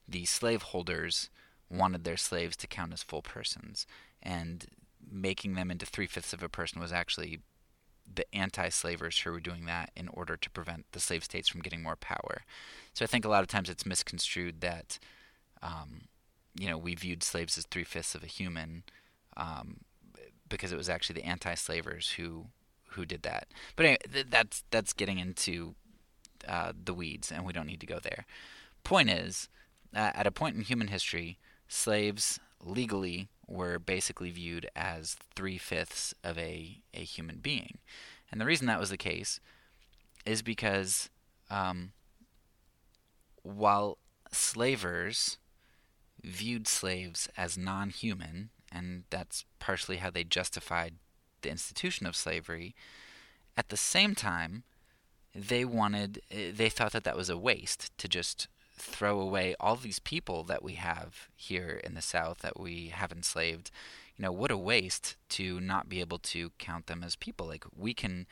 the 0.07 0.25
slaveholders 0.25 1.29
wanted 1.69 2.03
their 2.03 2.17
slaves 2.17 2.55
to 2.57 2.67
count 2.67 2.93
as 2.93 3.03
full 3.03 3.21
persons, 3.21 3.87
and 4.21 4.65
making 5.11 5.55
them 5.55 5.71
into 5.71 5.85
three 5.85 6.07
fifths 6.07 6.33
of 6.33 6.43
a 6.43 6.49
person 6.49 6.81
was 6.81 6.93
actually 6.93 7.39
the 8.13 8.25
anti-slavers 8.35 9.19
who 9.19 9.31
were 9.31 9.39
doing 9.39 9.65
that 9.65 9.89
in 9.95 10.07
order 10.09 10.37
to 10.37 10.49
prevent 10.49 10.85
the 10.91 10.99
slave 10.99 11.23
states 11.23 11.49
from 11.49 11.61
getting 11.61 11.81
more 11.81 11.95
power. 11.95 12.43
So 12.93 13.03
I 13.03 13.07
think 13.07 13.25
a 13.25 13.29
lot 13.29 13.41
of 13.41 13.47
times 13.47 13.69
it's 13.69 13.85
misconstrued 13.85 14.61
that, 14.61 14.99
um, 15.63 16.01
you 16.53 16.69
know, 16.69 16.77
we 16.77 16.93
viewed 16.93 17.23
slaves 17.23 17.57
as 17.57 17.65
three 17.65 17.83
fifths 17.83 18.13
of 18.13 18.23
a 18.23 18.27
human, 18.27 18.83
um, 19.35 19.77
because 20.47 20.71
it 20.71 20.77
was 20.77 20.89
actually 20.89 21.19
the 21.19 21.27
anti-slavers 21.27 22.11
who 22.11 22.45
who 22.89 23.05
did 23.05 23.23
that. 23.23 23.47
But 23.75 23.85
anyway, 23.85 23.97
th- 24.13 24.27
that's 24.29 24.63
that's 24.69 24.93
getting 24.93 25.19
into 25.19 25.75
uh, 26.47 26.71
the 26.81 26.93
weeds, 26.93 27.31
and 27.31 27.43
we 27.43 27.53
don't 27.53 27.67
need 27.67 27.81
to 27.81 27.87
go 27.87 27.99
there. 27.99 28.25
Point 28.83 29.09
is, 29.09 29.49
at 29.95 30.27
a 30.27 30.31
point 30.31 30.55
in 30.55 30.61
human 30.61 30.87
history, 30.87 31.39
slaves 31.67 32.39
legally 32.63 33.29
were 33.47 33.79
basically 33.79 34.31
viewed 34.31 34.67
as 34.75 35.17
three 35.35 35.57
fifths 35.57 36.13
of 36.23 36.37
a, 36.37 36.81
a 36.93 36.99
human 36.99 37.37
being. 37.37 37.77
And 38.31 38.41
the 38.41 38.45
reason 38.45 38.67
that 38.67 38.79
was 38.79 38.89
the 38.89 38.97
case 38.97 39.39
is 40.25 40.41
because 40.41 41.09
um, 41.49 41.91
while 43.43 43.97
slavers 44.31 45.37
viewed 46.23 46.67
slaves 46.67 47.29
as 47.37 47.57
non 47.57 47.89
human, 47.89 48.49
and 48.71 49.03
that's 49.09 49.45
partially 49.59 49.97
how 49.97 50.09
they 50.09 50.23
justified 50.23 50.95
the 51.41 51.49
institution 51.51 52.07
of 52.07 52.15
slavery, 52.15 52.75
at 53.55 53.69
the 53.69 53.77
same 53.77 54.15
time, 54.15 54.63
they 55.33 55.63
wanted, 55.63 56.21
they 56.29 56.69
thought 56.69 56.93
that 56.93 57.03
that 57.03 57.15
was 57.15 57.29
a 57.29 57.37
waste 57.37 57.95
to 57.97 58.07
just 58.07 58.47
throw 58.77 59.19
away 59.19 59.55
all 59.59 59.75
these 59.75 59.99
people 59.99 60.43
that 60.43 60.63
we 60.63 60.73
have 60.73 61.29
here 61.35 61.79
in 61.83 61.93
the 61.93 62.01
South 62.01 62.39
that 62.39 62.59
we 62.59 62.87
have 62.87 63.11
enslaved. 63.11 63.71
You 64.17 64.23
know, 64.23 64.31
what 64.31 64.51
a 64.51 64.57
waste 64.57 65.15
to 65.29 65.59
not 65.59 65.89
be 65.89 65.99
able 65.99 66.19
to 66.19 66.51
count 66.57 66.87
them 66.87 67.03
as 67.03 67.15
people. 67.15 67.47
Like, 67.47 67.65
we 67.75 67.93
can 67.93 68.27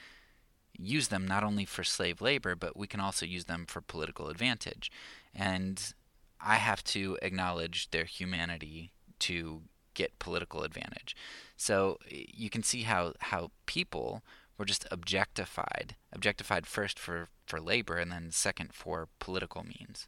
use 0.77 1.09
them 1.09 1.27
not 1.27 1.43
only 1.43 1.65
for 1.65 1.83
slave 1.83 2.21
labor, 2.21 2.55
but 2.55 2.75
we 2.75 2.88
can 2.88 3.00
also 3.00 3.25
use 3.25 3.45
them 3.45 3.65
for 3.67 3.81
political 3.81 4.29
advantage. 4.29 4.91
And 5.33 5.93
I 6.39 6.55
have 6.55 6.83
to 6.85 7.17
acknowledge 7.21 7.91
their 7.91 8.05
humanity 8.05 8.91
to 9.19 9.62
get 9.93 10.19
political 10.19 10.63
advantage. 10.63 11.15
So 11.55 12.00
you 12.09 12.50
can 12.50 12.63
see 12.63 12.81
how, 12.83 13.13
how 13.19 13.51
people 13.65 14.23
were 14.57 14.65
just 14.65 14.85
objectified, 14.91 15.95
objectified 16.12 16.65
first 16.65 17.00
for, 17.00 17.29
for 17.45 17.62
labor 17.62 17.97
and 17.97 18.12
then 18.12 18.31
second 18.31 18.73
for 18.73 19.07
political 19.19 19.63
means. 19.63 20.07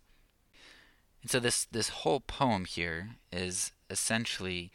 And 1.26 1.32
so 1.32 1.40
this 1.40 1.66
this 1.72 1.90
whole 1.90 2.20
poem 2.20 2.66
here 2.66 3.16
is 3.32 3.72
essentially 3.90 4.72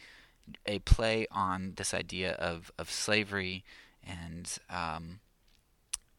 a 0.67 0.81
play 0.81 1.29
on 1.31 1.75
this 1.77 1.95
idea 1.95 2.33
of, 2.33 2.73
of 2.77 2.91
slavery 2.91 3.63
and 4.03 4.59
um, 4.69 5.21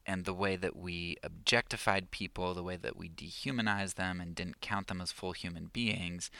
and 0.07 0.23
the 0.23 0.33
way 0.33 0.55
that 0.55 0.73
we 0.73 1.17
objectified 1.21 2.11
people, 2.11 2.53
the 2.53 2.63
way 2.63 2.77
that 2.77 2.95
we 2.95 3.09
dehumanized 3.09 3.97
them 3.97 4.21
and 4.21 4.33
didn't 4.33 4.61
count 4.61 4.87
them 4.87 5.01
as 5.01 5.11
full 5.11 5.33
human 5.33 5.65
beings. 5.65 6.31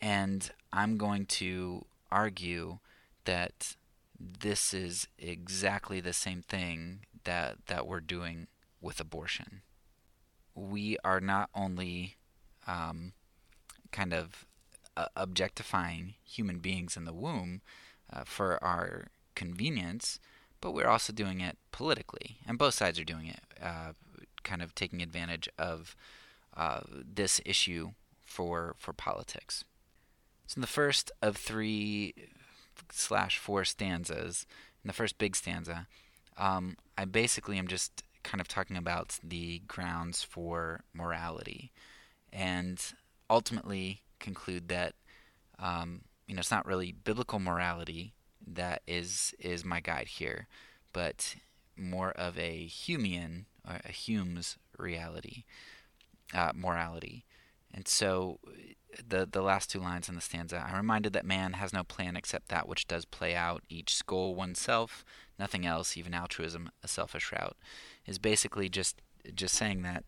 And 0.00 0.50
I'm 0.72 0.96
going 0.96 1.26
to 1.26 1.86
argue 2.10 2.80
that 3.26 3.76
this 4.18 4.74
is 4.74 5.06
exactly 5.20 6.00
the 6.00 6.12
same 6.12 6.42
thing 6.42 7.06
that 7.22 7.58
that 7.68 7.86
we're 7.86 8.00
doing 8.00 8.48
with 8.80 8.98
abortion. 8.98 9.62
We 10.56 10.96
are 11.04 11.20
not 11.20 11.48
only 11.54 12.16
um, 12.66 13.12
kind 13.90 14.12
of 14.12 14.46
uh, 14.96 15.06
objectifying 15.16 16.14
human 16.24 16.58
beings 16.58 16.96
in 16.96 17.04
the 17.04 17.12
womb 17.12 17.60
uh, 18.12 18.24
for 18.24 18.62
our 18.62 19.06
convenience, 19.34 20.18
but 20.60 20.72
we're 20.72 20.88
also 20.88 21.12
doing 21.12 21.40
it 21.40 21.56
politically, 21.72 22.38
and 22.46 22.58
both 22.58 22.74
sides 22.74 22.98
are 22.98 23.04
doing 23.04 23.26
it, 23.26 23.40
uh, 23.62 23.92
kind 24.42 24.62
of 24.62 24.74
taking 24.74 25.02
advantage 25.02 25.48
of 25.58 25.96
uh, 26.56 26.80
this 26.90 27.40
issue 27.44 27.92
for 28.24 28.74
for 28.78 28.92
politics. 28.92 29.64
So, 30.46 30.58
in 30.58 30.60
the 30.60 30.66
first 30.66 31.10
of 31.22 31.36
three 31.36 32.14
slash 32.90 33.38
four 33.38 33.64
stanzas, 33.64 34.46
in 34.84 34.88
the 34.88 34.94
first 34.94 35.18
big 35.18 35.36
stanza, 35.36 35.86
um, 36.36 36.76
I 36.98 37.04
basically 37.04 37.58
am 37.58 37.68
just 37.68 38.02
kind 38.22 38.40
of 38.40 38.48
talking 38.48 38.76
about 38.76 39.18
the 39.22 39.60
grounds 39.66 40.22
for 40.22 40.82
morality, 40.92 41.72
and 42.32 42.78
ultimately 43.30 44.02
conclude 44.18 44.68
that 44.68 44.94
um, 45.58 46.02
you 46.26 46.34
know 46.34 46.40
it's 46.40 46.50
not 46.50 46.66
really 46.66 46.92
biblical 46.92 47.38
morality 47.38 48.12
that 48.46 48.82
is 48.86 49.34
is 49.38 49.64
my 49.64 49.80
guide 49.80 50.08
here, 50.08 50.46
but 50.92 51.36
more 51.76 52.10
of 52.12 52.38
a 52.38 52.66
Humean 52.66 53.44
or 53.66 53.80
a 53.84 53.92
Hume's 53.92 54.56
reality, 54.76 55.44
uh, 56.34 56.52
morality. 56.54 57.24
And 57.72 57.86
so 57.86 58.40
the 59.06 59.26
the 59.30 59.42
last 59.42 59.70
two 59.70 59.80
lines 59.80 60.08
in 60.08 60.14
the 60.14 60.20
stanza, 60.20 60.64
I'm 60.66 60.76
reminded 60.76 61.12
that 61.12 61.24
man 61.24 61.54
has 61.54 61.72
no 61.72 61.84
plan 61.84 62.16
except 62.16 62.48
that 62.48 62.68
which 62.68 62.88
does 62.88 63.04
play 63.04 63.34
out, 63.34 63.62
each 63.68 64.04
goal 64.06 64.34
oneself, 64.34 65.04
nothing 65.38 65.64
else, 65.64 65.96
even 65.96 66.14
altruism, 66.14 66.70
a 66.82 66.88
selfish 66.88 67.32
route, 67.32 67.56
is 68.06 68.18
basically 68.18 68.68
just 68.68 69.00
just 69.34 69.54
saying 69.54 69.82
that 69.82 70.04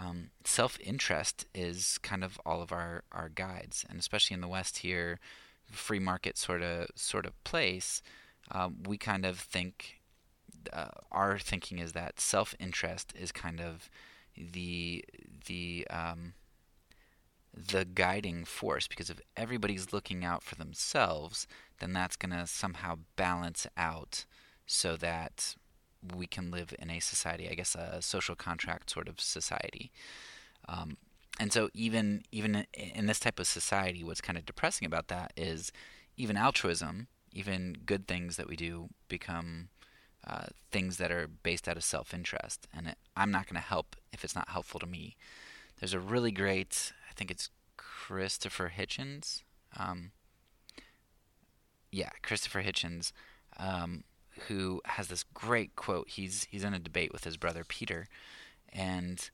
um, 0.00 0.30
self-interest 0.44 1.46
is 1.54 1.98
kind 1.98 2.22
of 2.22 2.40
all 2.46 2.62
of 2.62 2.72
our, 2.72 3.04
our 3.12 3.28
guides, 3.28 3.84
and 3.88 3.98
especially 3.98 4.34
in 4.34 4.40
the 4.40 4.48
West 4.48 4.78
here, 4.78 5.18
free 5.70 5.98
market 5.98 6.38
sort 6.38 6.62
of 6.62 6.88
sort 6.94 7.26
of 7.26 7.42
place, 7.44 8.02
um, 8.50 8.76
we 8.86 8.96
kind 8.96 9.26
of 9.26 9.38
think 9.38 10.00
uh, 10.72 10.88
our 11.12 11.38
thinking 11.38 11.78
is 11.78 11.92
that 11.92 12.20
self-interest 12.20 13.12
is 13.18 13.32
kind 13.32 13.60
of 13.60 13.90
the 14.36 15.04
the 15.46 15.86
um, 15.90 16.34
the 17.54 17.84
guiding 17.84 18.44
force. 18.44 18.86
Because 18.86 19.10
if 19.10 19.20
everybody's 19.36 19.92
looking 19.92 20.24
out 20.24 20.42
for 20.42 20.54
themselves, 20.54 21.46
then 21.80 21.92
that's 21.92 22.16
going 22.16 22.36
to 22.36 22.46
somehow 22.46 22.98
balance 23.16 23.66
out 23.76 24.24
so 24.66 24.96
that 24.96 25.56
we 26.16 26.26
can 26.26 26.50
live 26.50 26.74
in 26.78 26.90
a 26.90 27.00
society, 27.00 27.48
I 27.48 27.54
guess 27.54 27.74
a 27.74 28.00
social 28.02 28.36
contract 28.36 28.90
sort 28.90 29.08
of 29.08 29.20
society. 29.20 29.90
Um, 30.68 30.96
and 31.40 31.52
so 31.52 31.70
even 31.74 32.22
even 32.32 32.66
in 32.74 33.06
this 33.06 33.20
type 33.20 33.38
of 33.38 33.46
society, 33.46 34.02
what's 34.04 34.20
kind 34.20 34.38
of 34.38 34.46
depressing 34.46 34.86
about 34.86 35.08
that 35.08 35.32
is 35.36 35.72
even 36.16 36.36
altruism, 36.36 37.08
even 37.32 37.76
good 37.86 38.06
things 38.06 38.36
that 38.36 38.48
we 38.48 38.56
do 38.56 38.88
become 39.08 39.68
uh, 40.26 40.46
things 40.70 40.96
that 40.96 41.12
are 41.12 41.28
based 41.28 41.68
out 41.68 41.76
of 41.76 41.84
self-interest, 41.84 42.66
and 42.74 42.88
it, 42.88 42.98
I'm 43.16 43.30
not 43.30 43.46
going 43.46 43.60
to 43.60 43.68
help 43.68 43.96
if 44.12 44.24
it's 44.24 44.34
not 44.34 44.50
helpful 44.50 44.80
to 44.80 44.86
me. 44.86 45.16
There's 45.78 45.94
a 45.94 46.00
really 46.00 46.32
great, 46.32 46.92
I 47.08 47.14
think 47.14 47.30
it's 47.30 47.50
Christopher 47.76 48.72
Hitchens. 48.76 49.42
Um, 49.76 50.10
yeah, 51.92 52.10
Christopher 52.22 52.62
Hitchens, 52.62 53.12
um, 53.58 54.04
who 54.46 54.80
has 54.84 55.08
this 55.08 55.24
great 55.34 55.76
quote. 55.76 56.08
He's 56.08 56.46
he's 56.50 56.64
in 56.64 56.74
a 56.74 56.78
debate 56.78 57.12
with 57.12 57.24
his 57.24 57.36
brother 57.36 57.64
Peter, 57.66 58.08
and 58.72 59.30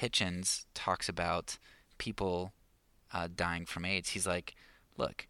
Hitchens 0.00 0.64
talks 0.74 1.08
about 1.08 1.58
people 1.98 2.52
uh, 3.12 3.28
dying 3.34 3.66
from 3.66 3.84
AIDS. 3.84 4.10
He's 4.10 4.26
like, 4.26 4.54
look, 4.96 5.26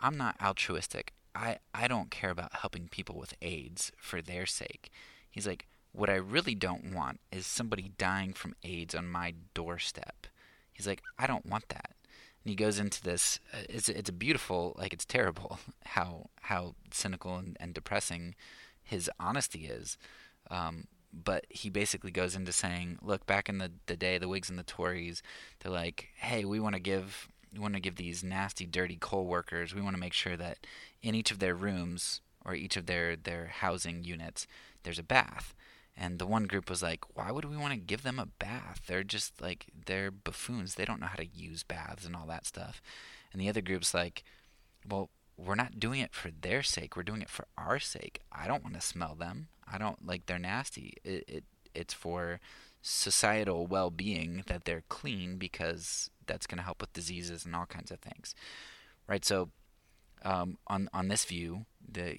I'm 0.00 0.16
not 0.16 0.36
altruistic. 0.42 1.12
I, 1.34 1.58
I 1.74 1.88
don't 1.88 2.10
care 2.10 2.30
about 2.30 2.56
helping 2.56 2.88
people 2.88 3.18
with 3.18 3.34
AIDS 3.42 3.90
for 3.96 4.22
their 4.22 4.46
sake. 4.46 4.90
He's 5.30 5.46
like, 5.46 5.66
what 5.92 6.10
I 6.10 6.14
really 6.14 6.54
don't 6.54 6.94
want 6.94 7.20
is 7.32 7.46
somebody 7.46 7.92
dying 7.98 8.32
from 8.32 8.54
AIDS 8.62 8.94
on 8.94 9.08
my 9.10 9.34
doorstep. 9.52 10.26
He's 10.72 10.86
like, 10.86 11.02
I 11.18 11.26
don't 11.26 11.46
want 11.46 11.68
that. 11.68 11.92
And 12.44 12.50
he 12.50 12.56
goes 12.56 12.78
into 12.78 13.02
this. 13.02 13.40
Uh, 13.52 13.64
it's 13.68 13.88
it's 13.88 14.10
a 14.10 14.12
beautiful, 14.12 14.74
like 14.78 14.92
it's 14.92 15.04
terrible 15.04 15.58
how 15.84 16.30
how 16.42 16.74
cynical 16.90 17.36
and, 17.36 17.56
and 17.58 17.74
depressing 17.74 18.34
his 18.82 19.10
honesty 19.18 19.66
is. 19.66 19.96
Um, 20.50 20.86
but 21.12 21.46
he 21.48 21.70
basically 21.70 22.10
goes 22.10 22.34
into 22.34 22.52
saying, 22.52 22.98
look, 23.00 23.24
back 23.24 23.48
in 23.48 23.58
the, 23.58 23.70
the 23.86 23.96
day, 23.96 24.18
the 24.18 24.28
Whigs 24.28 24.50
and 24.50 24.58
the 24.58 24.64
Tories, 24.64 25.22
they're 25.60 25.72
like, 25.72 26.08
hey, 26.16 26.44
we 26.44 26.58
want 26.58 26.74
to 26.74 26.80
give 26.80 27.28
we 27.54 27.60
want 27.60 27.74
to 27.74 27.80
give 27.80 27.96
these 27.96 28.24
nasty, 28.24 28.66
dirty 28.66 28.96
coal 29.00 29.26
workers, 29.26 29.74
we 29.74 29.80
want 29.80 29.94
to 29.94 30.00
make 30.00 30.12
sure 30.12 30.36
that 30.36 30.58
in 31.02 31.14
each 31.14 31.30
of 31.30 31.38
their 31.38 31.54
rooms 31.54 32.20
or 32.44 32.54
each 32.54 32.76
of 32.76 32.86
their, 32.86 33.16
their 33.16 33.46
housing 33.46 34.04
units, 34.04 34.46
there's 34.82 34.98
a 34.98 35.04
bath. 35.04 35.54
And 35.96 36.18
the 36.18 36.26
one 36.26 36.44
group 36.44 36.68
was 36.68 36.82
like, 36.82 37.04
why 37.16 37.30
would 37.30 37.44
we 37.44 37.56
want 37.56 37.72
to 37.72 37.78
give 37.78 38.02
them 38.02 38.18
a 38.18 38.26
bath? 38.26 38.82
They're 38.86 39.04
just 39.04 39.40
like, 39.40 39.66
they're 39.86 40.10
buffoons. 40.10 40.74
They 40.74 40.84
don't 40.84 41.00
know 41.00 41.06
how 41.06 41.16
to 41.16 41.26
use 41.26 41.62
baths 41.62 42.04
and 42.04 42.16
all 42.16 42.26
that 42.26 42.46
stuff. 42.46 42.82
And 43.32 43.40
the 43.40 43.48
other 43.48 43.60
group's 43.60 43.94
like, 43.94 44.24
well, 44.88 45.10
we're 45.36 45.54
not 45.54 45.80
doing 45.80 46.00
it 46.00 46.14
for 46.14 46.30
their 46.30 46.62
sake. 46.62 46.96
We're 46.96 47.02
doing 47.02 47.22
it 47.22 47.30
for 47.30 47.46
our 47.56 47.78
sake. 47.78 48.20
I 48.32 48.46
don't 48.46 48.62
want 48.62 48.74
to 48.74 48.80
smell 48.80 49.14
them. 49.14 49.48
I 49.70 49.78
don't 49.78 50.06
like 50.06 50.26
they're 50.26 50.38
nasty. 50.38 50.94
It, 51.04 51.24
it 51.26 51.44
it's 51.74 51.94
for 51.94 52.40
societal 52.82 53.66
well-being 53.66 54.44
that 54.46 54.64
they're 54.64 54.84
clean 54.88 55.36
because 55.36 56.10
that's 56.26 56.46
going 56.46 56.58
to 56.58 56.64
help 56.64 56.80
with 56.80 56.92
diseases 56.92 57.44
and 57.44 57.56
all 57.56 57.66
kinds 57.66 57.90
of 57.90 57.98
things, 57.98 58.34
right? 59.08 59.24
So, 59.24 59.48
um, 60.24 60.58
on 60.66 60.88
on 60.92 61.08
this 61.08 61.24
view, 61.24 61.66
the 61.86 62.18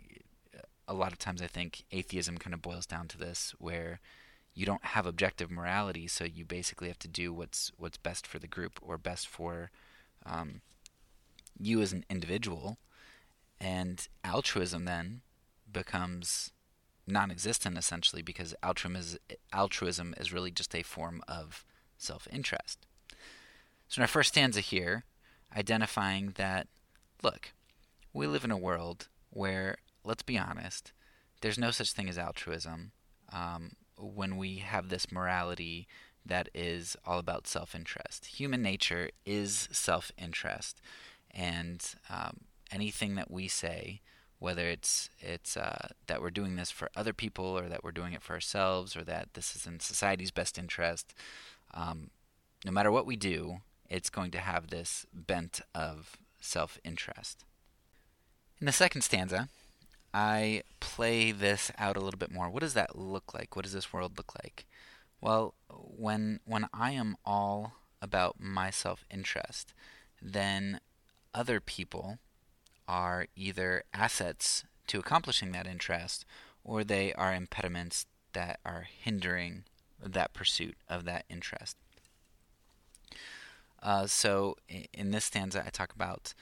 a 0.88 0.94
lot 0.94 1.12
of 1.12 1.18
times 1.18 1.42
I 1.42 1.48
think 1.48 1.84
atheism 1.92 2.38
kind 2.38 2.54
of 2.54 2.62
boils 2.62 2.86
down 2.86 3.08
to 3.10 3.18
this, 3.18 3.54
where 3.58 4.00
you 4.54 4.66
don't 4.66 4.86
have 4.86 5.06
objective 5.06 5.52
morality, 5.52 6.08
so 6.08 6.24
you 6.24 6.46
basically 6.46 6.88
have 6.88 7.00
to 7.00 7.08
do 7.08 7.34
what's 7.34 7.72
what's 7.78 7.98
best 7.98 8.26
for 8.26 8.40
the 8.40 8.48
group 8.48 8.80
or 8.82 8.98
best 8.98 9.28
for 9.28 9.72
um, 10.26 10.62
you 11.60 11.82
as 11.82 11.94
an 11.94 12.06
individual, 12.10 12.78
and 13.60 14.08
altruism 14.24 14.86
then 14.86 15.22
becomes 15.72 16.52
non-existent 17.08 17.78
essentially 17.78 18.22
because 18.22 18.56
altruism 18.64 18.96
is 18.96 19.20
altruism 19.54 20.16
is 20.18 20.34
really 20.34 20.52
just 20.52 20.74
a 20.74 20.84
form 20.84 21.22
of 21.28 21.64
self-interest. 21.98 22.86
So 23.88 24.00
in 24.00 24.04
our 24.04 24.08
first 24.08 24.30
stanza 24.30 24.62
here, 24.62 25.04
identifying 25.56 26.34
that 26.36 26.68
look, 27.22 27.54
we 28.14 28.26
live 28.26 28.44
in 28.44 28.52
a 28.52 28.58
world 28.58 29.08
where 29.30 29.78
let's 30.06 30.24
be 30.24 30.38
honest, 30.38 30.92
there's 31.42 31.58
no 31.58 31.72
such 31.72 31.92
thing 31.92 32.10
as 32.10 32.18
altruism. 32.18 32.92
Um, 33.32 33.72
when 33.98 34.38
we 34.38 34.58
have 34.58 34.90
this 34.90 35.12
morality 35.12 35.88
that 36.26 36.50
is 36.54 36.96
all 37.06 37.20
about 37.20 37.48
self-interest, 37.48 38.26
human 38.26 38.62
nature 38.62 39.10
is 39.26 39.68
self-interest, 39.72 40.82
and 41.32 41.86
um, 42.10 42.42
anything 42.72 43.16
that 43.16 43.32
we 43.32 43.48
say, 43.48 44.02
whether 44.40 44.68
it's 44.68 45.10
it's 45.20 45.58
uh, 45.58 45.90
that 46.08 46.22
we're 46.22 46.30
doing 46.30 46.56
this 46.56 46.72
for 46.72 46.90
other 46.96 47.14
people 47.14 47.46
or 47.46 47.68
that 47.70 47.84
we're 47.84 47.92
doing 47.92 48.14
it 48.14 48.22
for 48.22 48.34
ourselves 48.34 48.96
or 48.96 49.04
that 49.04 49.30
this 49.34 49.56
is 49.56 49.66
in 49.66 49.80
society's 49.80 50.32
best 50.32 50.58
interest, 50.58 51.14
um, 51.74 52.10
no 52.66 52.72
matter 52.72 52.92
what 52.92 53.06
we 53.06 53.16
do, 53.16 53.58
it's 53.90 54.10
going 54.10 54.32
to 54.32 54.40
have 54.40 54.68
this 54.68 55.06
bent 55.14 55.62
of 55.74 56.18
self 56.42 56.80
interest. 56.84 57.44
In 58.60 58.66
the 58.66 58.72
second 58.72 59.02
stanza, 59.02 59.50
I 60.18 60.64
play 60.80 61.34
this 61.34 61.74
out 61.78 61.98
a 61.98 62.00
little 62.00 62.18
bit 62.18 62.32
more. 62.32 62.50
What 62.50 62.62
does 62.62 62.74
that 62.74 62.98
look 62.98 63.34
like? 63.34 63.54
What 63.54 63.64
does 63.64 63.74
this 63.74 63.92
world 63.92 64.14
look 64.18 64.34
like? 64.42 64.66
Well, 65.20 65.56
when 65.70 66.40
when 66.46 66.70
I 66.74 66.92
am 66.92 67.18
all 67.26 67.74
about 68.02 68.38
my 68.40 68.70
self-interest, 68.70 69.74
then 70.22 70.80
other 71.34 71.60
people 71.60 72.20
are 72.88 73.28
either 73.36 73.84
assets 73.94 74.64
to 74.88 75.00
accomplishing 75.00 75.52
that 75.52 75.68
interest 75.68 76.24
or 76.64 76.86
they 76.86 77.12
are 77.14 77.34
impediments 77.34 78.06
that 78.32 78.62
are 78.64 78.88
hindering 78.90 79.66
that 80.02 80.34
pursuit 80.34 80.78
of 80.88 81.04
that 81.04 81.26
interest. 81.30 81.76
Uh, 83.84 84.08
so 84.08 84.56
in 84.94 85.12
this 85.12 85.26
stanza, 85.26 85.62
I 85.66 85.72
talk 85.72 85.94
about 85.94 86.34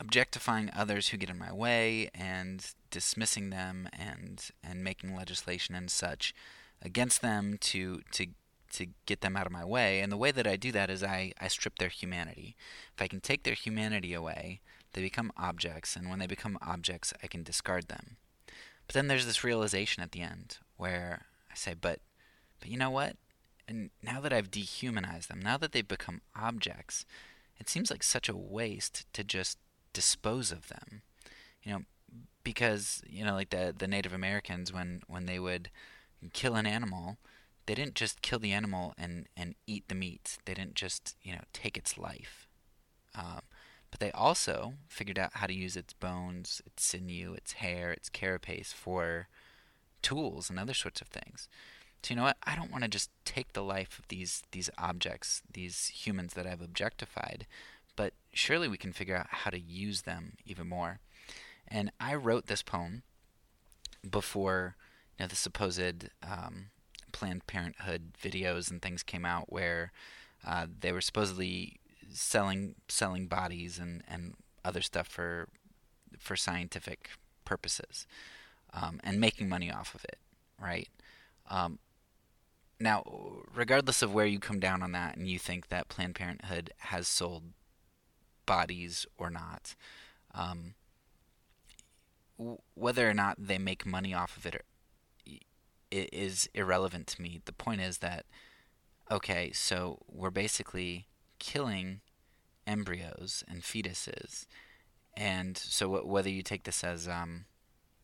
objectifying 0.00 0.70
others 0.74 1.08
who 1.08 1.16
get 1.18 1.30
in 1.30 1.38
my 1.38 1.52
way 1.52 2.10
and 2.14 2.72
dismissing 2.90 3.50
them 3.50 3.88
and 3.92 4.50
and 4.64 4.82
making 4.82 5.14
legislation 5.14 5.74
and 5.74 5.90
such 5.90 6.34
against 6.82 7.20
them 7.20 7.58
to 7.60 8.00
to 8.10 8.26
to 8.72 8.86
get 9.04 9.20
them 9.20 9.36
out 9.36 9.46
of 9.46 9.52
my 9.52 9.64
way. 9.64 10.00
And 10.00 10.10
the 10.10 10.16
way 10.16 10.30
that 10.30 10.46
I 10.46 10.56
do 10.56 10.72
that 10.72 10.90
is 10.90 11.02
I, 11.02 11.32
I 11.40 11.48
strip 11.48 11.78
their 11.78 11.88
humanity. 11.88 12.56
If 12.94 13.02
I 13.02 13.08
can 13.08 13.20
take 13.20 13.42
their 13.42 13.54
humanity 13.54 14.14
away, 14.14 14.60
they 14.92 15.02
become 15.02 15.32
objects, 15.36 15.96
and 15.96 16.08
when 16.08 16.18
they 16.18 16.26
become 16.26 16.58
objects, 16.62 17.12
I 17.22 17.26
can 17.26 17.42
discard 17.42 17.88
them. 17.88 18.16
But 18.86 18.94
then 18.94 19.08
there's 19.08 19.26
this 19.26 19.44
realization 19.44 20.02
at 20.02 20.12
the 20.12 20.22
end 20.22 20.58
where 20.76 21.26
I 21.50 21.54
say, 21.54 21.74
but 21.80 22.00
but 22.60 22.68
you 22.68 22.76
know 22.76 22.90
what? 22.90 23.16
And 23.68 23.90
now 24.02 24.20
that 24.20 24.32
I've 24.32 24.50
dehumanized 24.50 25.28
them, 25.28 25.40
now 25.40 25.56
that 25.56 25.72
they've 25.72 25.86
become 25.86 26.22
objects, 26.34 27.04
it 27.58 27.68
seems 27.68 27.90
like 27.90 28.02
such 28.02 28.28
a 28.28 28.36
waste 28.36 29.06
to 29.12 29.22
just 29.22 29.58
dispose 29.92 30.52
of 30.52 30.68
them. 30.68 31.02
You 31.62 31.72
know, 31.72 31.80
because 32.44 33.02
you 33.06 33.24
know, 33.24 33.34
like 33.34 33.50
the 33.50 33.74
the 33.76 33.88
Native 33.88 34.12
Americans 34.12 34.72
when 34.72 35.02
when 35.06 35.26
they 35.26 35.38
would 35.38 35.70
kill 36.32 36.54
an 36.54 36.66
animal, 36.66 37.18
they 37.66 37.74
didn't 37.74 37.94
just 37.94 38.22
kill 38.22 38.38
the 38.38 38.52
animal 38.52 38.94
and 38.98 39.26
and 39.36 39.54
eat 39.66 39.88
the 39.88 39.94
meat. 39.94 40.38
They 40.44 40.54
didn't 40.54 40.74
just 40.74 41.16
you 41.22 41.32
know 41.32 41.42
take 41.52 41.76
its 41.76 41.98
life. 41.98 42.46
Um, 43.14 43.40
but 43.90 44.00
they 44.00 44.12
also 44.12 44.74
figured 44.88 45.18
out 45.18 45.32
how 45.34 45.46
to 45.46 45.54
use 45.54 45.76
its 45.76 45.92
bones, 45.92 46.62
its 46.64 46.84
sinew, 46.84 47.34
its 47.34 47.54
hair, 47.54 47.90
its 47.90 48.08
carapace 48.08 48.72
for 48.72 49.26
tools 50.00 50.48
and 50.48 50.58
other 50.58 50.74
sorts 50.74 51.00
of 51.00 51.08
things. 51.08 51.48
So 52.02 52.14
you 52.14 52.16
know 52.16 52.22
what? 52.22 52.38
I 52.44 52.56
don't 52.56 52.70
want 52.70 52.84
to 52.84 52.88
just 52.88 53.10
take 53.24 53.52
the 53.52 53.62
life 53.62 53.98
of 53.98 54.08
these 54.08 54.42
these 54.52 54.70
objects, 54.78 55.42
these 55.52 55.88
humans 55.88 56.34
that 56.34 56.46
I've 56.46 56.62
objectified, 56.62 57.46
surely 58.32 58.68
we 58.68 58.76
can 58.76 58.92
figure 58.92 59.16
out 59.16 59.26
how 59.30 59.50
to 59.50 59.60
use 59.60 60.02
them 60.02 60.34
even 60.44 60.68
more. 60.68 61.00
And 61.68 61.92
I 62.00 62.14
wrote 62.14 62.46
this 62.46 62.62
poem 62.62 63.02
before 64.08 64.76
you 65.18 65.24
know 65.24 65.28
the 65.28 65.36
supposed 65.36 66.08
um, 66.22 66.66
Planned 67.12 67.46
Parenthood 67.46 68.12
videos 68.20 68.70
and 68.70 68.80
things 68.80 69.02
came 69.02 69.24
out 69.24 69.52
where 69.52 69.92
uh, 70.46 70.66
they 70.80 70.92
were 70.92 71.00
supposedly 71.00 71.80
selling 72.12 72.74
selling 72.88 73.26
bodies 73.26 73.78
and, 73.78 74.02
and 74.08 74.34
other 74.64 74.80
stuff 74.80 75.06
for 75.06 75.48
for 76.18 76.36
scientific 76.36 77.10
purposes 77.44 78.06
um, 78.72 79.00
and 79.02 79.20
making 79.20 79.48
money 79.48 79.70
off 79.70 79.94
of 79.94 80.04
it, 80.04 80.18
right? 80.60 80.88
Um, 81.48 81.78
now, 82.78 83.04
regardless 83.54 84.02
of 84.02 84.14
where 84.14 84.26
you 84.26 84.38
come 84.38 84.60
down 84.60 84.82
on 84.82 84.92
that 84.92 85.16
and 85.16 85.28
you 85.28 85.38
think 85.38 85.68
that 85.68 85.88
Planned 85.88 86.14
Parenthood 86.14 86.72
has 86.78 87.06
sold 87.06 87.42
bodies 88.50 89.06
or 89.16 89.30
not, 89.30 89.76
um, 90.34 90.74
w- 92.36 92.58
whether 92.74 93.08
or 93.08 93.14
not 93.14 93.36
they 93.38 93.58
make 93.58 93.86
money 93.86 94.12
off 94.12 94.36
of 94.36 94.44
it, 94.44 94.56
or, 94.56 94.64
it 95.92 96.08
is 96.12 96.50
irrelevant 96.52 97.06
to 97.06 97.22
me. 97.22 97.40
The 97.44 97.52
point 97.52 97.80
is 97.80 97.98
that, 97.98 98.26
okay, 99.08 99.52
so 99.52 100.00
we're 100.08 100.30
basically 100.30 101.06
killing 101.38 102.00
embryos 102.66 103.44
and 103.46 103.62
fetuses. 103.62 104.46
And 105.16 105.56
so, 105.56 106.02
whether 106.02 106.28
you 106.28 106.42
take 106.42 106.64
this 106.64 106.82
as, 106.82 107.06
um, 107.06 107.44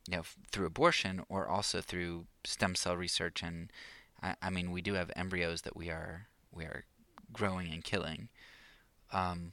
you 0.08 0.18
know, 0.18 0.22
through 0.52 0.66
abortion 0.66 1.24
or 1.28 1.48
also 1.48 1.80
through 1.80 2.26
stem 2.44 2.76
cell 2.76 2.96
research, 2.96 3.42
and 3.42 3.72
I, 4.22 4.36
I, 4.40 4.50
mean, 4.50 4.70
we 4.70 4.80
do 4.80 4.94
have 4.94 5.10
embryos 5.16 5.62
that 5.62 5.76
we 5.76 5.90
are 5.90 6.28
we 6.52 6.62
are 6.64 6.84
growing 7.32 7.72
and 7.72 7.82
killing. 7.82 8.28
Um, 9.12 9.52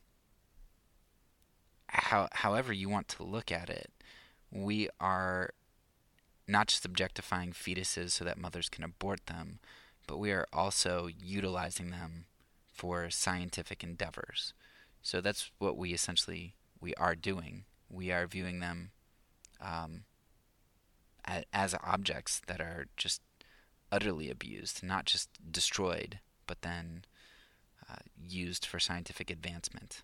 how, 2.13 2.27
however 2.31 2.71
you 2.71 2.89
want 2.89 3.07
to 3.07 3.23
look 3.23 3.51
at 3.51 3.71
it, 3.71 3.89
we 4.51 4.87
are 4.99 5.49
not 6.47 6.67
just 6.67 6.85
objectifying 6.85 7.53
fetuses 7.53 8.11
so 8.11 8.23
that 8.23 8.37
mothers 8.37 8.69
can 8.69 8.83
abort 8.83 9.25
them, 9.25 9.57
but 10.05 10.19
we 10.19 10.31
are 10.31 10.45
also 10.53 11.09
utilizing 11.19 11.89
them 11.89 12.25
for 12.71 13.09
scientific 13.09 13.83
endeavors. 13.83 14.53
So 15.01 15.21
that's 15.21 15.49
what 15.57 15.75
we 15.75 15.91
essentially 15.91 16.53
we 16.79 16.93
are 16.95 17.15
doing. 17.15 17.63
We 17.89 18.11
are 18.11 18.27
viewing 18.27 18.59
them 18.59 18.91
um, 19.59 20.03
as 21.51 21.73
objects 21.83 22.43
that 22.45 22.61
are 22.61 22.85
just 22.95 23.21
utterly 23.91 24.29
abused, 24.29 24.83
not 24.83 25.05
just 25.05 25.29
destroyed, 25.51 26.19
but 26.45 26.61
then 26.61 27.05
uh, 27.89 28.03
used 28.23 28.67
for 28.67 28.79
scientific 28.79 29.31
advancement. 29.31 30.03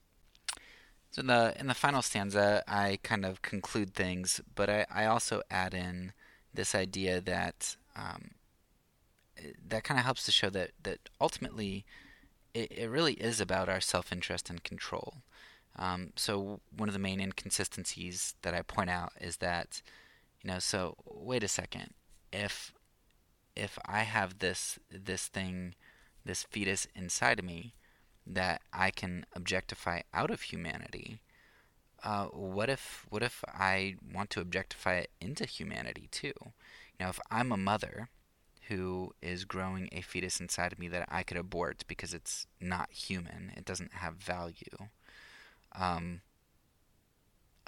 So 1.11 1.21
in 1.21 1.27
the 1.27 1.55
in 1.59 1.67
the 1.67 1.73
final 1.73 2.01
stanza, 2.01 2.63
I 2.67 2.99
kind 3.03 3.25
of 3.25 3.41
conclude 3.41 3.93
things, 3.93 4.41
but 4.55 4.69
I, 4.69 4.85
I 4.93 5.05
also 5.05 5.41
add 5.49 5.73
in 5.73 6.13
this 6.53 6.75
idea 6.75 7.19
that 7.21 7.75
um, 7.95 8.31
that 9.67 9.83
kind 9.83 9.99
of 9.99 10.05
helps 10.05 10.23
to 10.25 10.31
show 10.31 10.49
that 10.51 10.71
that 10.83 11.09
ultimately 11.19 11.85
it, 12.53 12.71
it 12.71 12.89
really 12.89 13.13
is 13.13 13.41
about 13.41 13.69
our 13.69 13.81
self-interest 13.81 14.49
and 14.49 14.63
control. 14.63 15.15
Um, 15.75 16.11
so 16.15 16.59
one 16.75 16.89
of 16.89 16.93
the 16.93 16.99
main 16.99 17.19
inconsistencies 17.19 18.35
that 18.41 18.53
I 18.53 18.61
point 18.61 18.89
out 18.89 19.13
is 19.19 19.37
that 19.37 19.81
you 20.41 20.51
know 20.51 20.59
so 20.59 20.95
wait 21.05 21.43
a 21.43 21.47
second 21.47 21.93
if 22.31 22.73
if 23.55 23.79
I 23.85 24.01
have 24.01 24.39
this 24.39 24.77
this 24.91 25.27
thing 25.27 25.75
this 26.25 26.43
fetus 26.43 26.87
inside 26.95 27.39
of 27.39 27.45
me 27.45 27.73
that 28.29 28.61
I 28.71 28.91
can 28.91 29.25
objectify 29.35 30.01
out 30.13 30.31
of 30.31 30.43
humanity 30.43 31.21
uh, 32.03 32.25
what 32.27 32.69
if 32.69 33.05
what 33.09 33.23
if 33.23 33.43
I 33.47 33.95
want 34.13 34.29
to 34.31 34.41
objectify 34.41 34.95
it 34.95 35.11
into 35.19 35.45
humanity 35.45 36.07
too? 36.11 36.33
Know, 36.99 37.09
if 37.09 37.19
I'm 37.31 37.51
a 37.51 37.57
mother 37.57 38.09
who 38.67 39.13
is 39.21 39.45
growing 39.45 39.89
a 39.91 40.01
fetus 40.01 40.39
inside 40.39 40.71
of 40.73 40.79
me 40.79 40.87
that 40.89 41.07
I 41.09 41.23
could 41.23 41.37
abort 41.37 41.83
because 41.87 42.13
it's 42.13 42.45
not 42.61 42.91
human, 42.91 43.53
it 43.55 43.65
doesn't 43.65 43.93
have 43.95 44.15
value. 44.15 44.89
Um, 45.75 46.21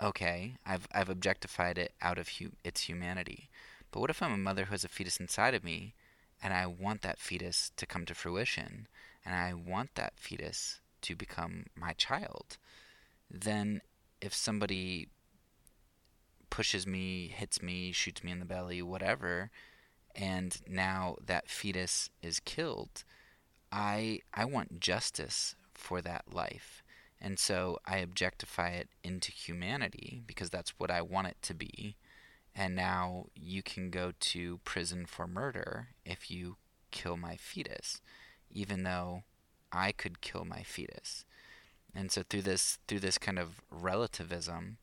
okay, 0.02 0.56
I've 0.66 0.88
I've 0.94 1.10
objectified 1.10 1.78
it 1.78 1.94
out 2.02 2.18
of 2.18 2.30
hu- 2.40 2.54
its 2.64 2.82
humanity. 2.84 3.50
But 3.92 4.00
what 4.00 4.10
if 4.10 4.22
I'm 4.22 4.34
a 4.34 4.38
mother 4.38 4.66
who 4.66 4.72
has 4.72 4.84
a 4.86 4.90
fetus 4.90 5.20
inside 5.20 5.54
of 5.54 5.64
me, 5.64 5.94
and 6.42 6.54
I 6.54 6.66
want 6.66 7.02
that 7.02 7.20
fetus 7.20 7.72
to 7.78 7.86
come 7.86 8.06
to 8.06 8.16
fruition, 8.16 8.88
and 9.26 9.36
I 9.36 9.54
want 9.54 9.96
that 9.96 10.14
fetus 10.18 10.82
to 11.04 11.16
become 11.16 11.66
my 11.76 11.94
child? 11.94 12.58
Then 13.30 13.82
if 14.22 14.34
somebody 14.34 15.08
pushes 16.50 16.86
me, 16.86 17.28
hits 17.28 17.62
me, 17.62 17.92
shoots 17.92 18.24
me 18.24 18.32
in 18.32 18.40
the 18.40 18.46
belly, 18.46 18.82
whatever, 18.82 19.52
and 20.16 20.62
now 20.68 21.16
that 21.26 21.50
fetus 21.50 22.10
is 22.22 22.40
killed, 22.40 23.04
I 23.72 24.20
I 24.34 24.46
want 24.46 24.80
justice 24.80 25.56
for 25.74 26.02
that 26.02 26.34
life. 26.34 26.84
And 27.20 27.38
so 27.38 27.78
I 27.86 27.98
objectify 27.98 28.70
it 28.70 28.90
into 29.04 29.32
humanity 29.32 30.22
because 30.26 30.50
that's 30.50 30.74
what 30.80 30.90
I 30.90 31.02
want 31.02 31.28
it 31.28 31.38
to 31.44 31.54
be. 31.54 31.96
And 32.56 32.76
now 32.76 33.28
you 33.36 33.64
can 33.64 33.90
go 33.90 34.12
to 34.20 34.60
prison 34.66 35.06
for 35.06 35.26
murder 35.28 35.90
if 36.06 36.30
you 36.30 36.58
kill 36.92 37.16
my 37.16 37.38
fetus, 37.38 38.02
even 38.52 38.84
though 38.84 39.24
I 39.72 39.92
could 39.92 40.22
kill 40.22 40.44
my 40.44 40.64
fetus. 40.64 41.26
And 41.96 42.12
so 42.12 42.24
through 42.30 42.44
this 42.44 42.78
through 42.88 43.00
this 43.00 43.18
kind 43.18 43.40
of 43.40 43.62
relativism 43.70 44.78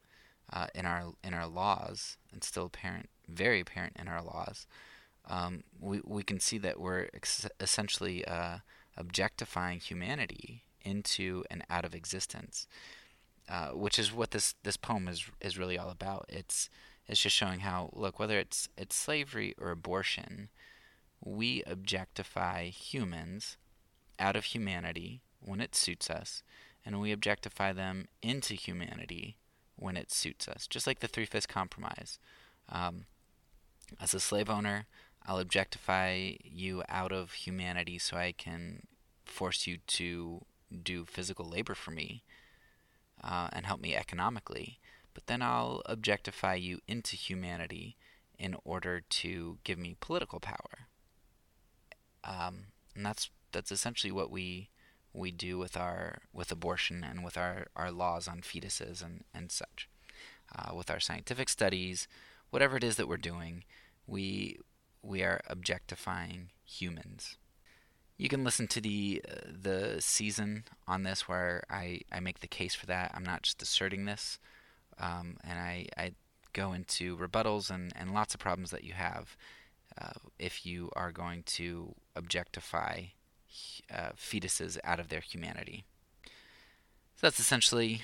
uh, 0.53 0.69
in 0.75 0.87
our 0.87 1.13
in 1.23 1.35
our 1.35 1.47
laws, 1.47 2.17
and 2.33 2.43
still 2.43 2.67
apparent, 2.67 3.09
very 3.29 3.61
apparent 3.61 3.97
in 3.99 4.09
our 4.09 4.23
laws, 4.23 4.67
um, 5.27 5.65
we 5.79 6.01
we 6.05 6.23
can 6.23 6.41
see 6.41 6.59
that 6.59 6.81
we're 6.81 7.09
ex- 7.15 7.49
essentially 7.61 8.25
uh, 8.25 8.59
objectifying 8.97 9.81
humanity 9.81 10.65
into 10.83 11.45
and 11.51 11.65
out 11.69 11.85
of 11.85 11.95
existence, 11.95 12.67
uh, 13.49 13.69
which 13.69 13.99
is 13.99 14.13
what 14.13 14.31
this 14.31 14.55
this 14.63 14.77
poem 14.77 15.09
is 15.09 15.25
is 15.41 15.59
really 15.59 15.79
all 15.79 15.91
about. 15.91 16.27
It's 16.29 16.69
it's 17.09 17.21
just 17.21 17.37
showing 17.37 17.61
how 17.61 17.91
look 17.93 18.19
whether 18.19 18.39
it's 18.39 18.69
it's 18.77 18.95
slavery 18.95 19.55
or 19.59 19.71
abortion, 19.71 20.49
we 21.25 21.63
objectify 21.67 22.67
humans 22.67 23.57
out 24.19 24.37
of 24.37 24.45
humanity 24.47 25.21
when 25.41 25.61
it 25.61 25.75
suits 25.75 26.11
us, 26.11 26.43
and 26.85 27.01
we 27.01 27.13
objectify 27.13 27.73
them 27.73 28.09
into 28.23 28.55
humanity 28.55 29.37
when 29.77 29.97
it 29.97 30.11
suits 30.11 30.49
us, 30.49 30.67
just 30.67 30.87
like 30.87 31.01
the 31.01 31.09
Three 31.09 31.25
Fifths 31.25 31.47
Compromise. 31.47 32.19
Um, 32.69 33.07
as 34.01 34.13
a 34.13 34.21
slave 34.21 34.51
owner, 34.51 34.87
I'll 35.25 35.39
objectify 35.39 36.33
you 36.43 36.83
out 36.89 37.13
of 37.13 37.33
humanity 37.33 37.99
so 37.99 38.17
I 38.17 38.33
can 38.33 38.87
force 39.25 39.67
you 39.67 39.79
to 39.87 40.45
do 40.83 41.05
physical 41.05 41.49
labor 41.49 41.75
for 41.75 41.91
me 41.91 42.23
uh, 43.23 43.49
and 43.53 43.67
help 43.67 43.81
me 43.81 43.95
economically. 43.95 44.79
But 45.19 45.27
then 45.27 45.43
I'll 45.43 45.83
objectify 45.87 46.55
you 46.55 46.79
into 46.87 47.17
humanity 47.17 47.97
in 48.39 48.55
order 48.63 49.01
to 49.01 49.59
give 49.65 49.77
me 49.77 49.97
political 49.99 50.39
power. 50.39 50.87
Um, 52.23 52.67
and 52.95 53.05
that's 53.05 53.29
that's 53.51 53.73
essentially 53.73 54.13
what 54.13 54.31
we 54.31 54.71
we 55.13 55.33
do 55.33 55.59
with 55.59 55.77
our 55.77 56.19
with 56.33 56.53
abortion 56.53 57.03
and 57.03 57.25
with 57.25 57.37
our, 57.37 57.67
our 57.75 57.91
laws 57.91 58.29
on 58.29 58.43
fetuses 58.43 59.05
and, 59.05 59.25
and 59.35 59.51
such. 59.51 59.89
Uh, 60.55 60.73
with 60.73 60.89
our 60.89 61.01
scientific 61.01 61.49
studies, 61.49 62.07
whatever 62.51 62.77
it 62.77 62.85
is 62.85 62.95
that 62.95 63.09
we're 63.09 63.17
doing, 63.17 63.65
we 64.07 64.61
we 65.03 65.25
are 65.25 65.41
objectifying 65.49 66.51
humans. 66.65 67.39
You 68.19 68.29
can 68.29 68.45
listen 68.45 68.69
to 68.69 68.81
the 68.81 69.21
uh, 69.29 69.51
the 69.51 69.97
season 70.01 70.63
on 70.87 71.03
this 71.03 71.27
where 71.27 71.65
I, 71.69 72.03
I 72.13 72.21
make 72.21 72.39
the 72.39 72.47
case 72.47 72.77
for 72.77 72.87
that. 72.87 73.11
I'm 73.17 73.25
not 73.25 73.43
just 73.43 73.61
asserting 73.61 74.05
this, 74.05 74.39
um, 74.99 75.37
and 75.45 75.59
I, 75.59 75.87
I 75.97 76.13
go 76.53 76.73
into 76.73 77.17
rebuttals 77.17 77.71
and, 77.71 77.93
and 77.97 78.13
lots 78.13 78.35
of 78.35 78.41
problems 78.41 78.71
that 78.71 78.85
you 78.85 78.93
have 78.93 79.37
uh, 80.01 80.13
if 80.39 80.67
you 80.67 80.91
are 80.97 81.13
going 81.13 81.43
to 81.45 81.95
objectify 82.17 83.03
uh, 83.93 84.11
fetuses 84.17 84.79
out 84.85 85.01
of 85.01 85.09
their 85.09 85.21
humanity. 85.21 85.85
So 86.25 87.23
that's 87.23 87.41
essentially 87.41 88.03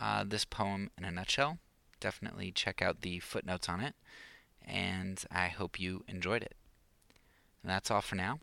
uh, 0.00 0.24
this 0.26 0.44
poem 0.44 0.90
in 0.98 1.04
a 1.04 1.10
nutshell. 1.10 1.58
Definitely 2.00 2.52
check 2.52 2.80
out 2.82 3.02
the 3.02 3.18
footnotes 3.18 3.68
on 3.68 3.80
it, 3.80 3.94
and 4.64 5.22
I 5.30 5.48
hope 5.48 5.80
you 5.80 6.04
enjoyed 6.08 6.42
it. 6.42 6.54
And 7.62 7.70
that's 7.70 7.90
all 7.90 8.00
for 8.00 8.14
now. 8.14 8.38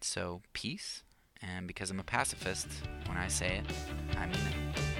So, 0.00 0.42
peace, 0.52 1.02
and 1.40 1.66
because 1.66 1.90
I'm 1.90 2.00
a 2.00 2.04
pacifist, 2.04 2.68
when 3.06 3.16
I 3.16 3.28
say 3.28 3.58
it, 3.58 4.16
I 4.16 4.26
mean 4.26 4.36
it. 4.36 4.91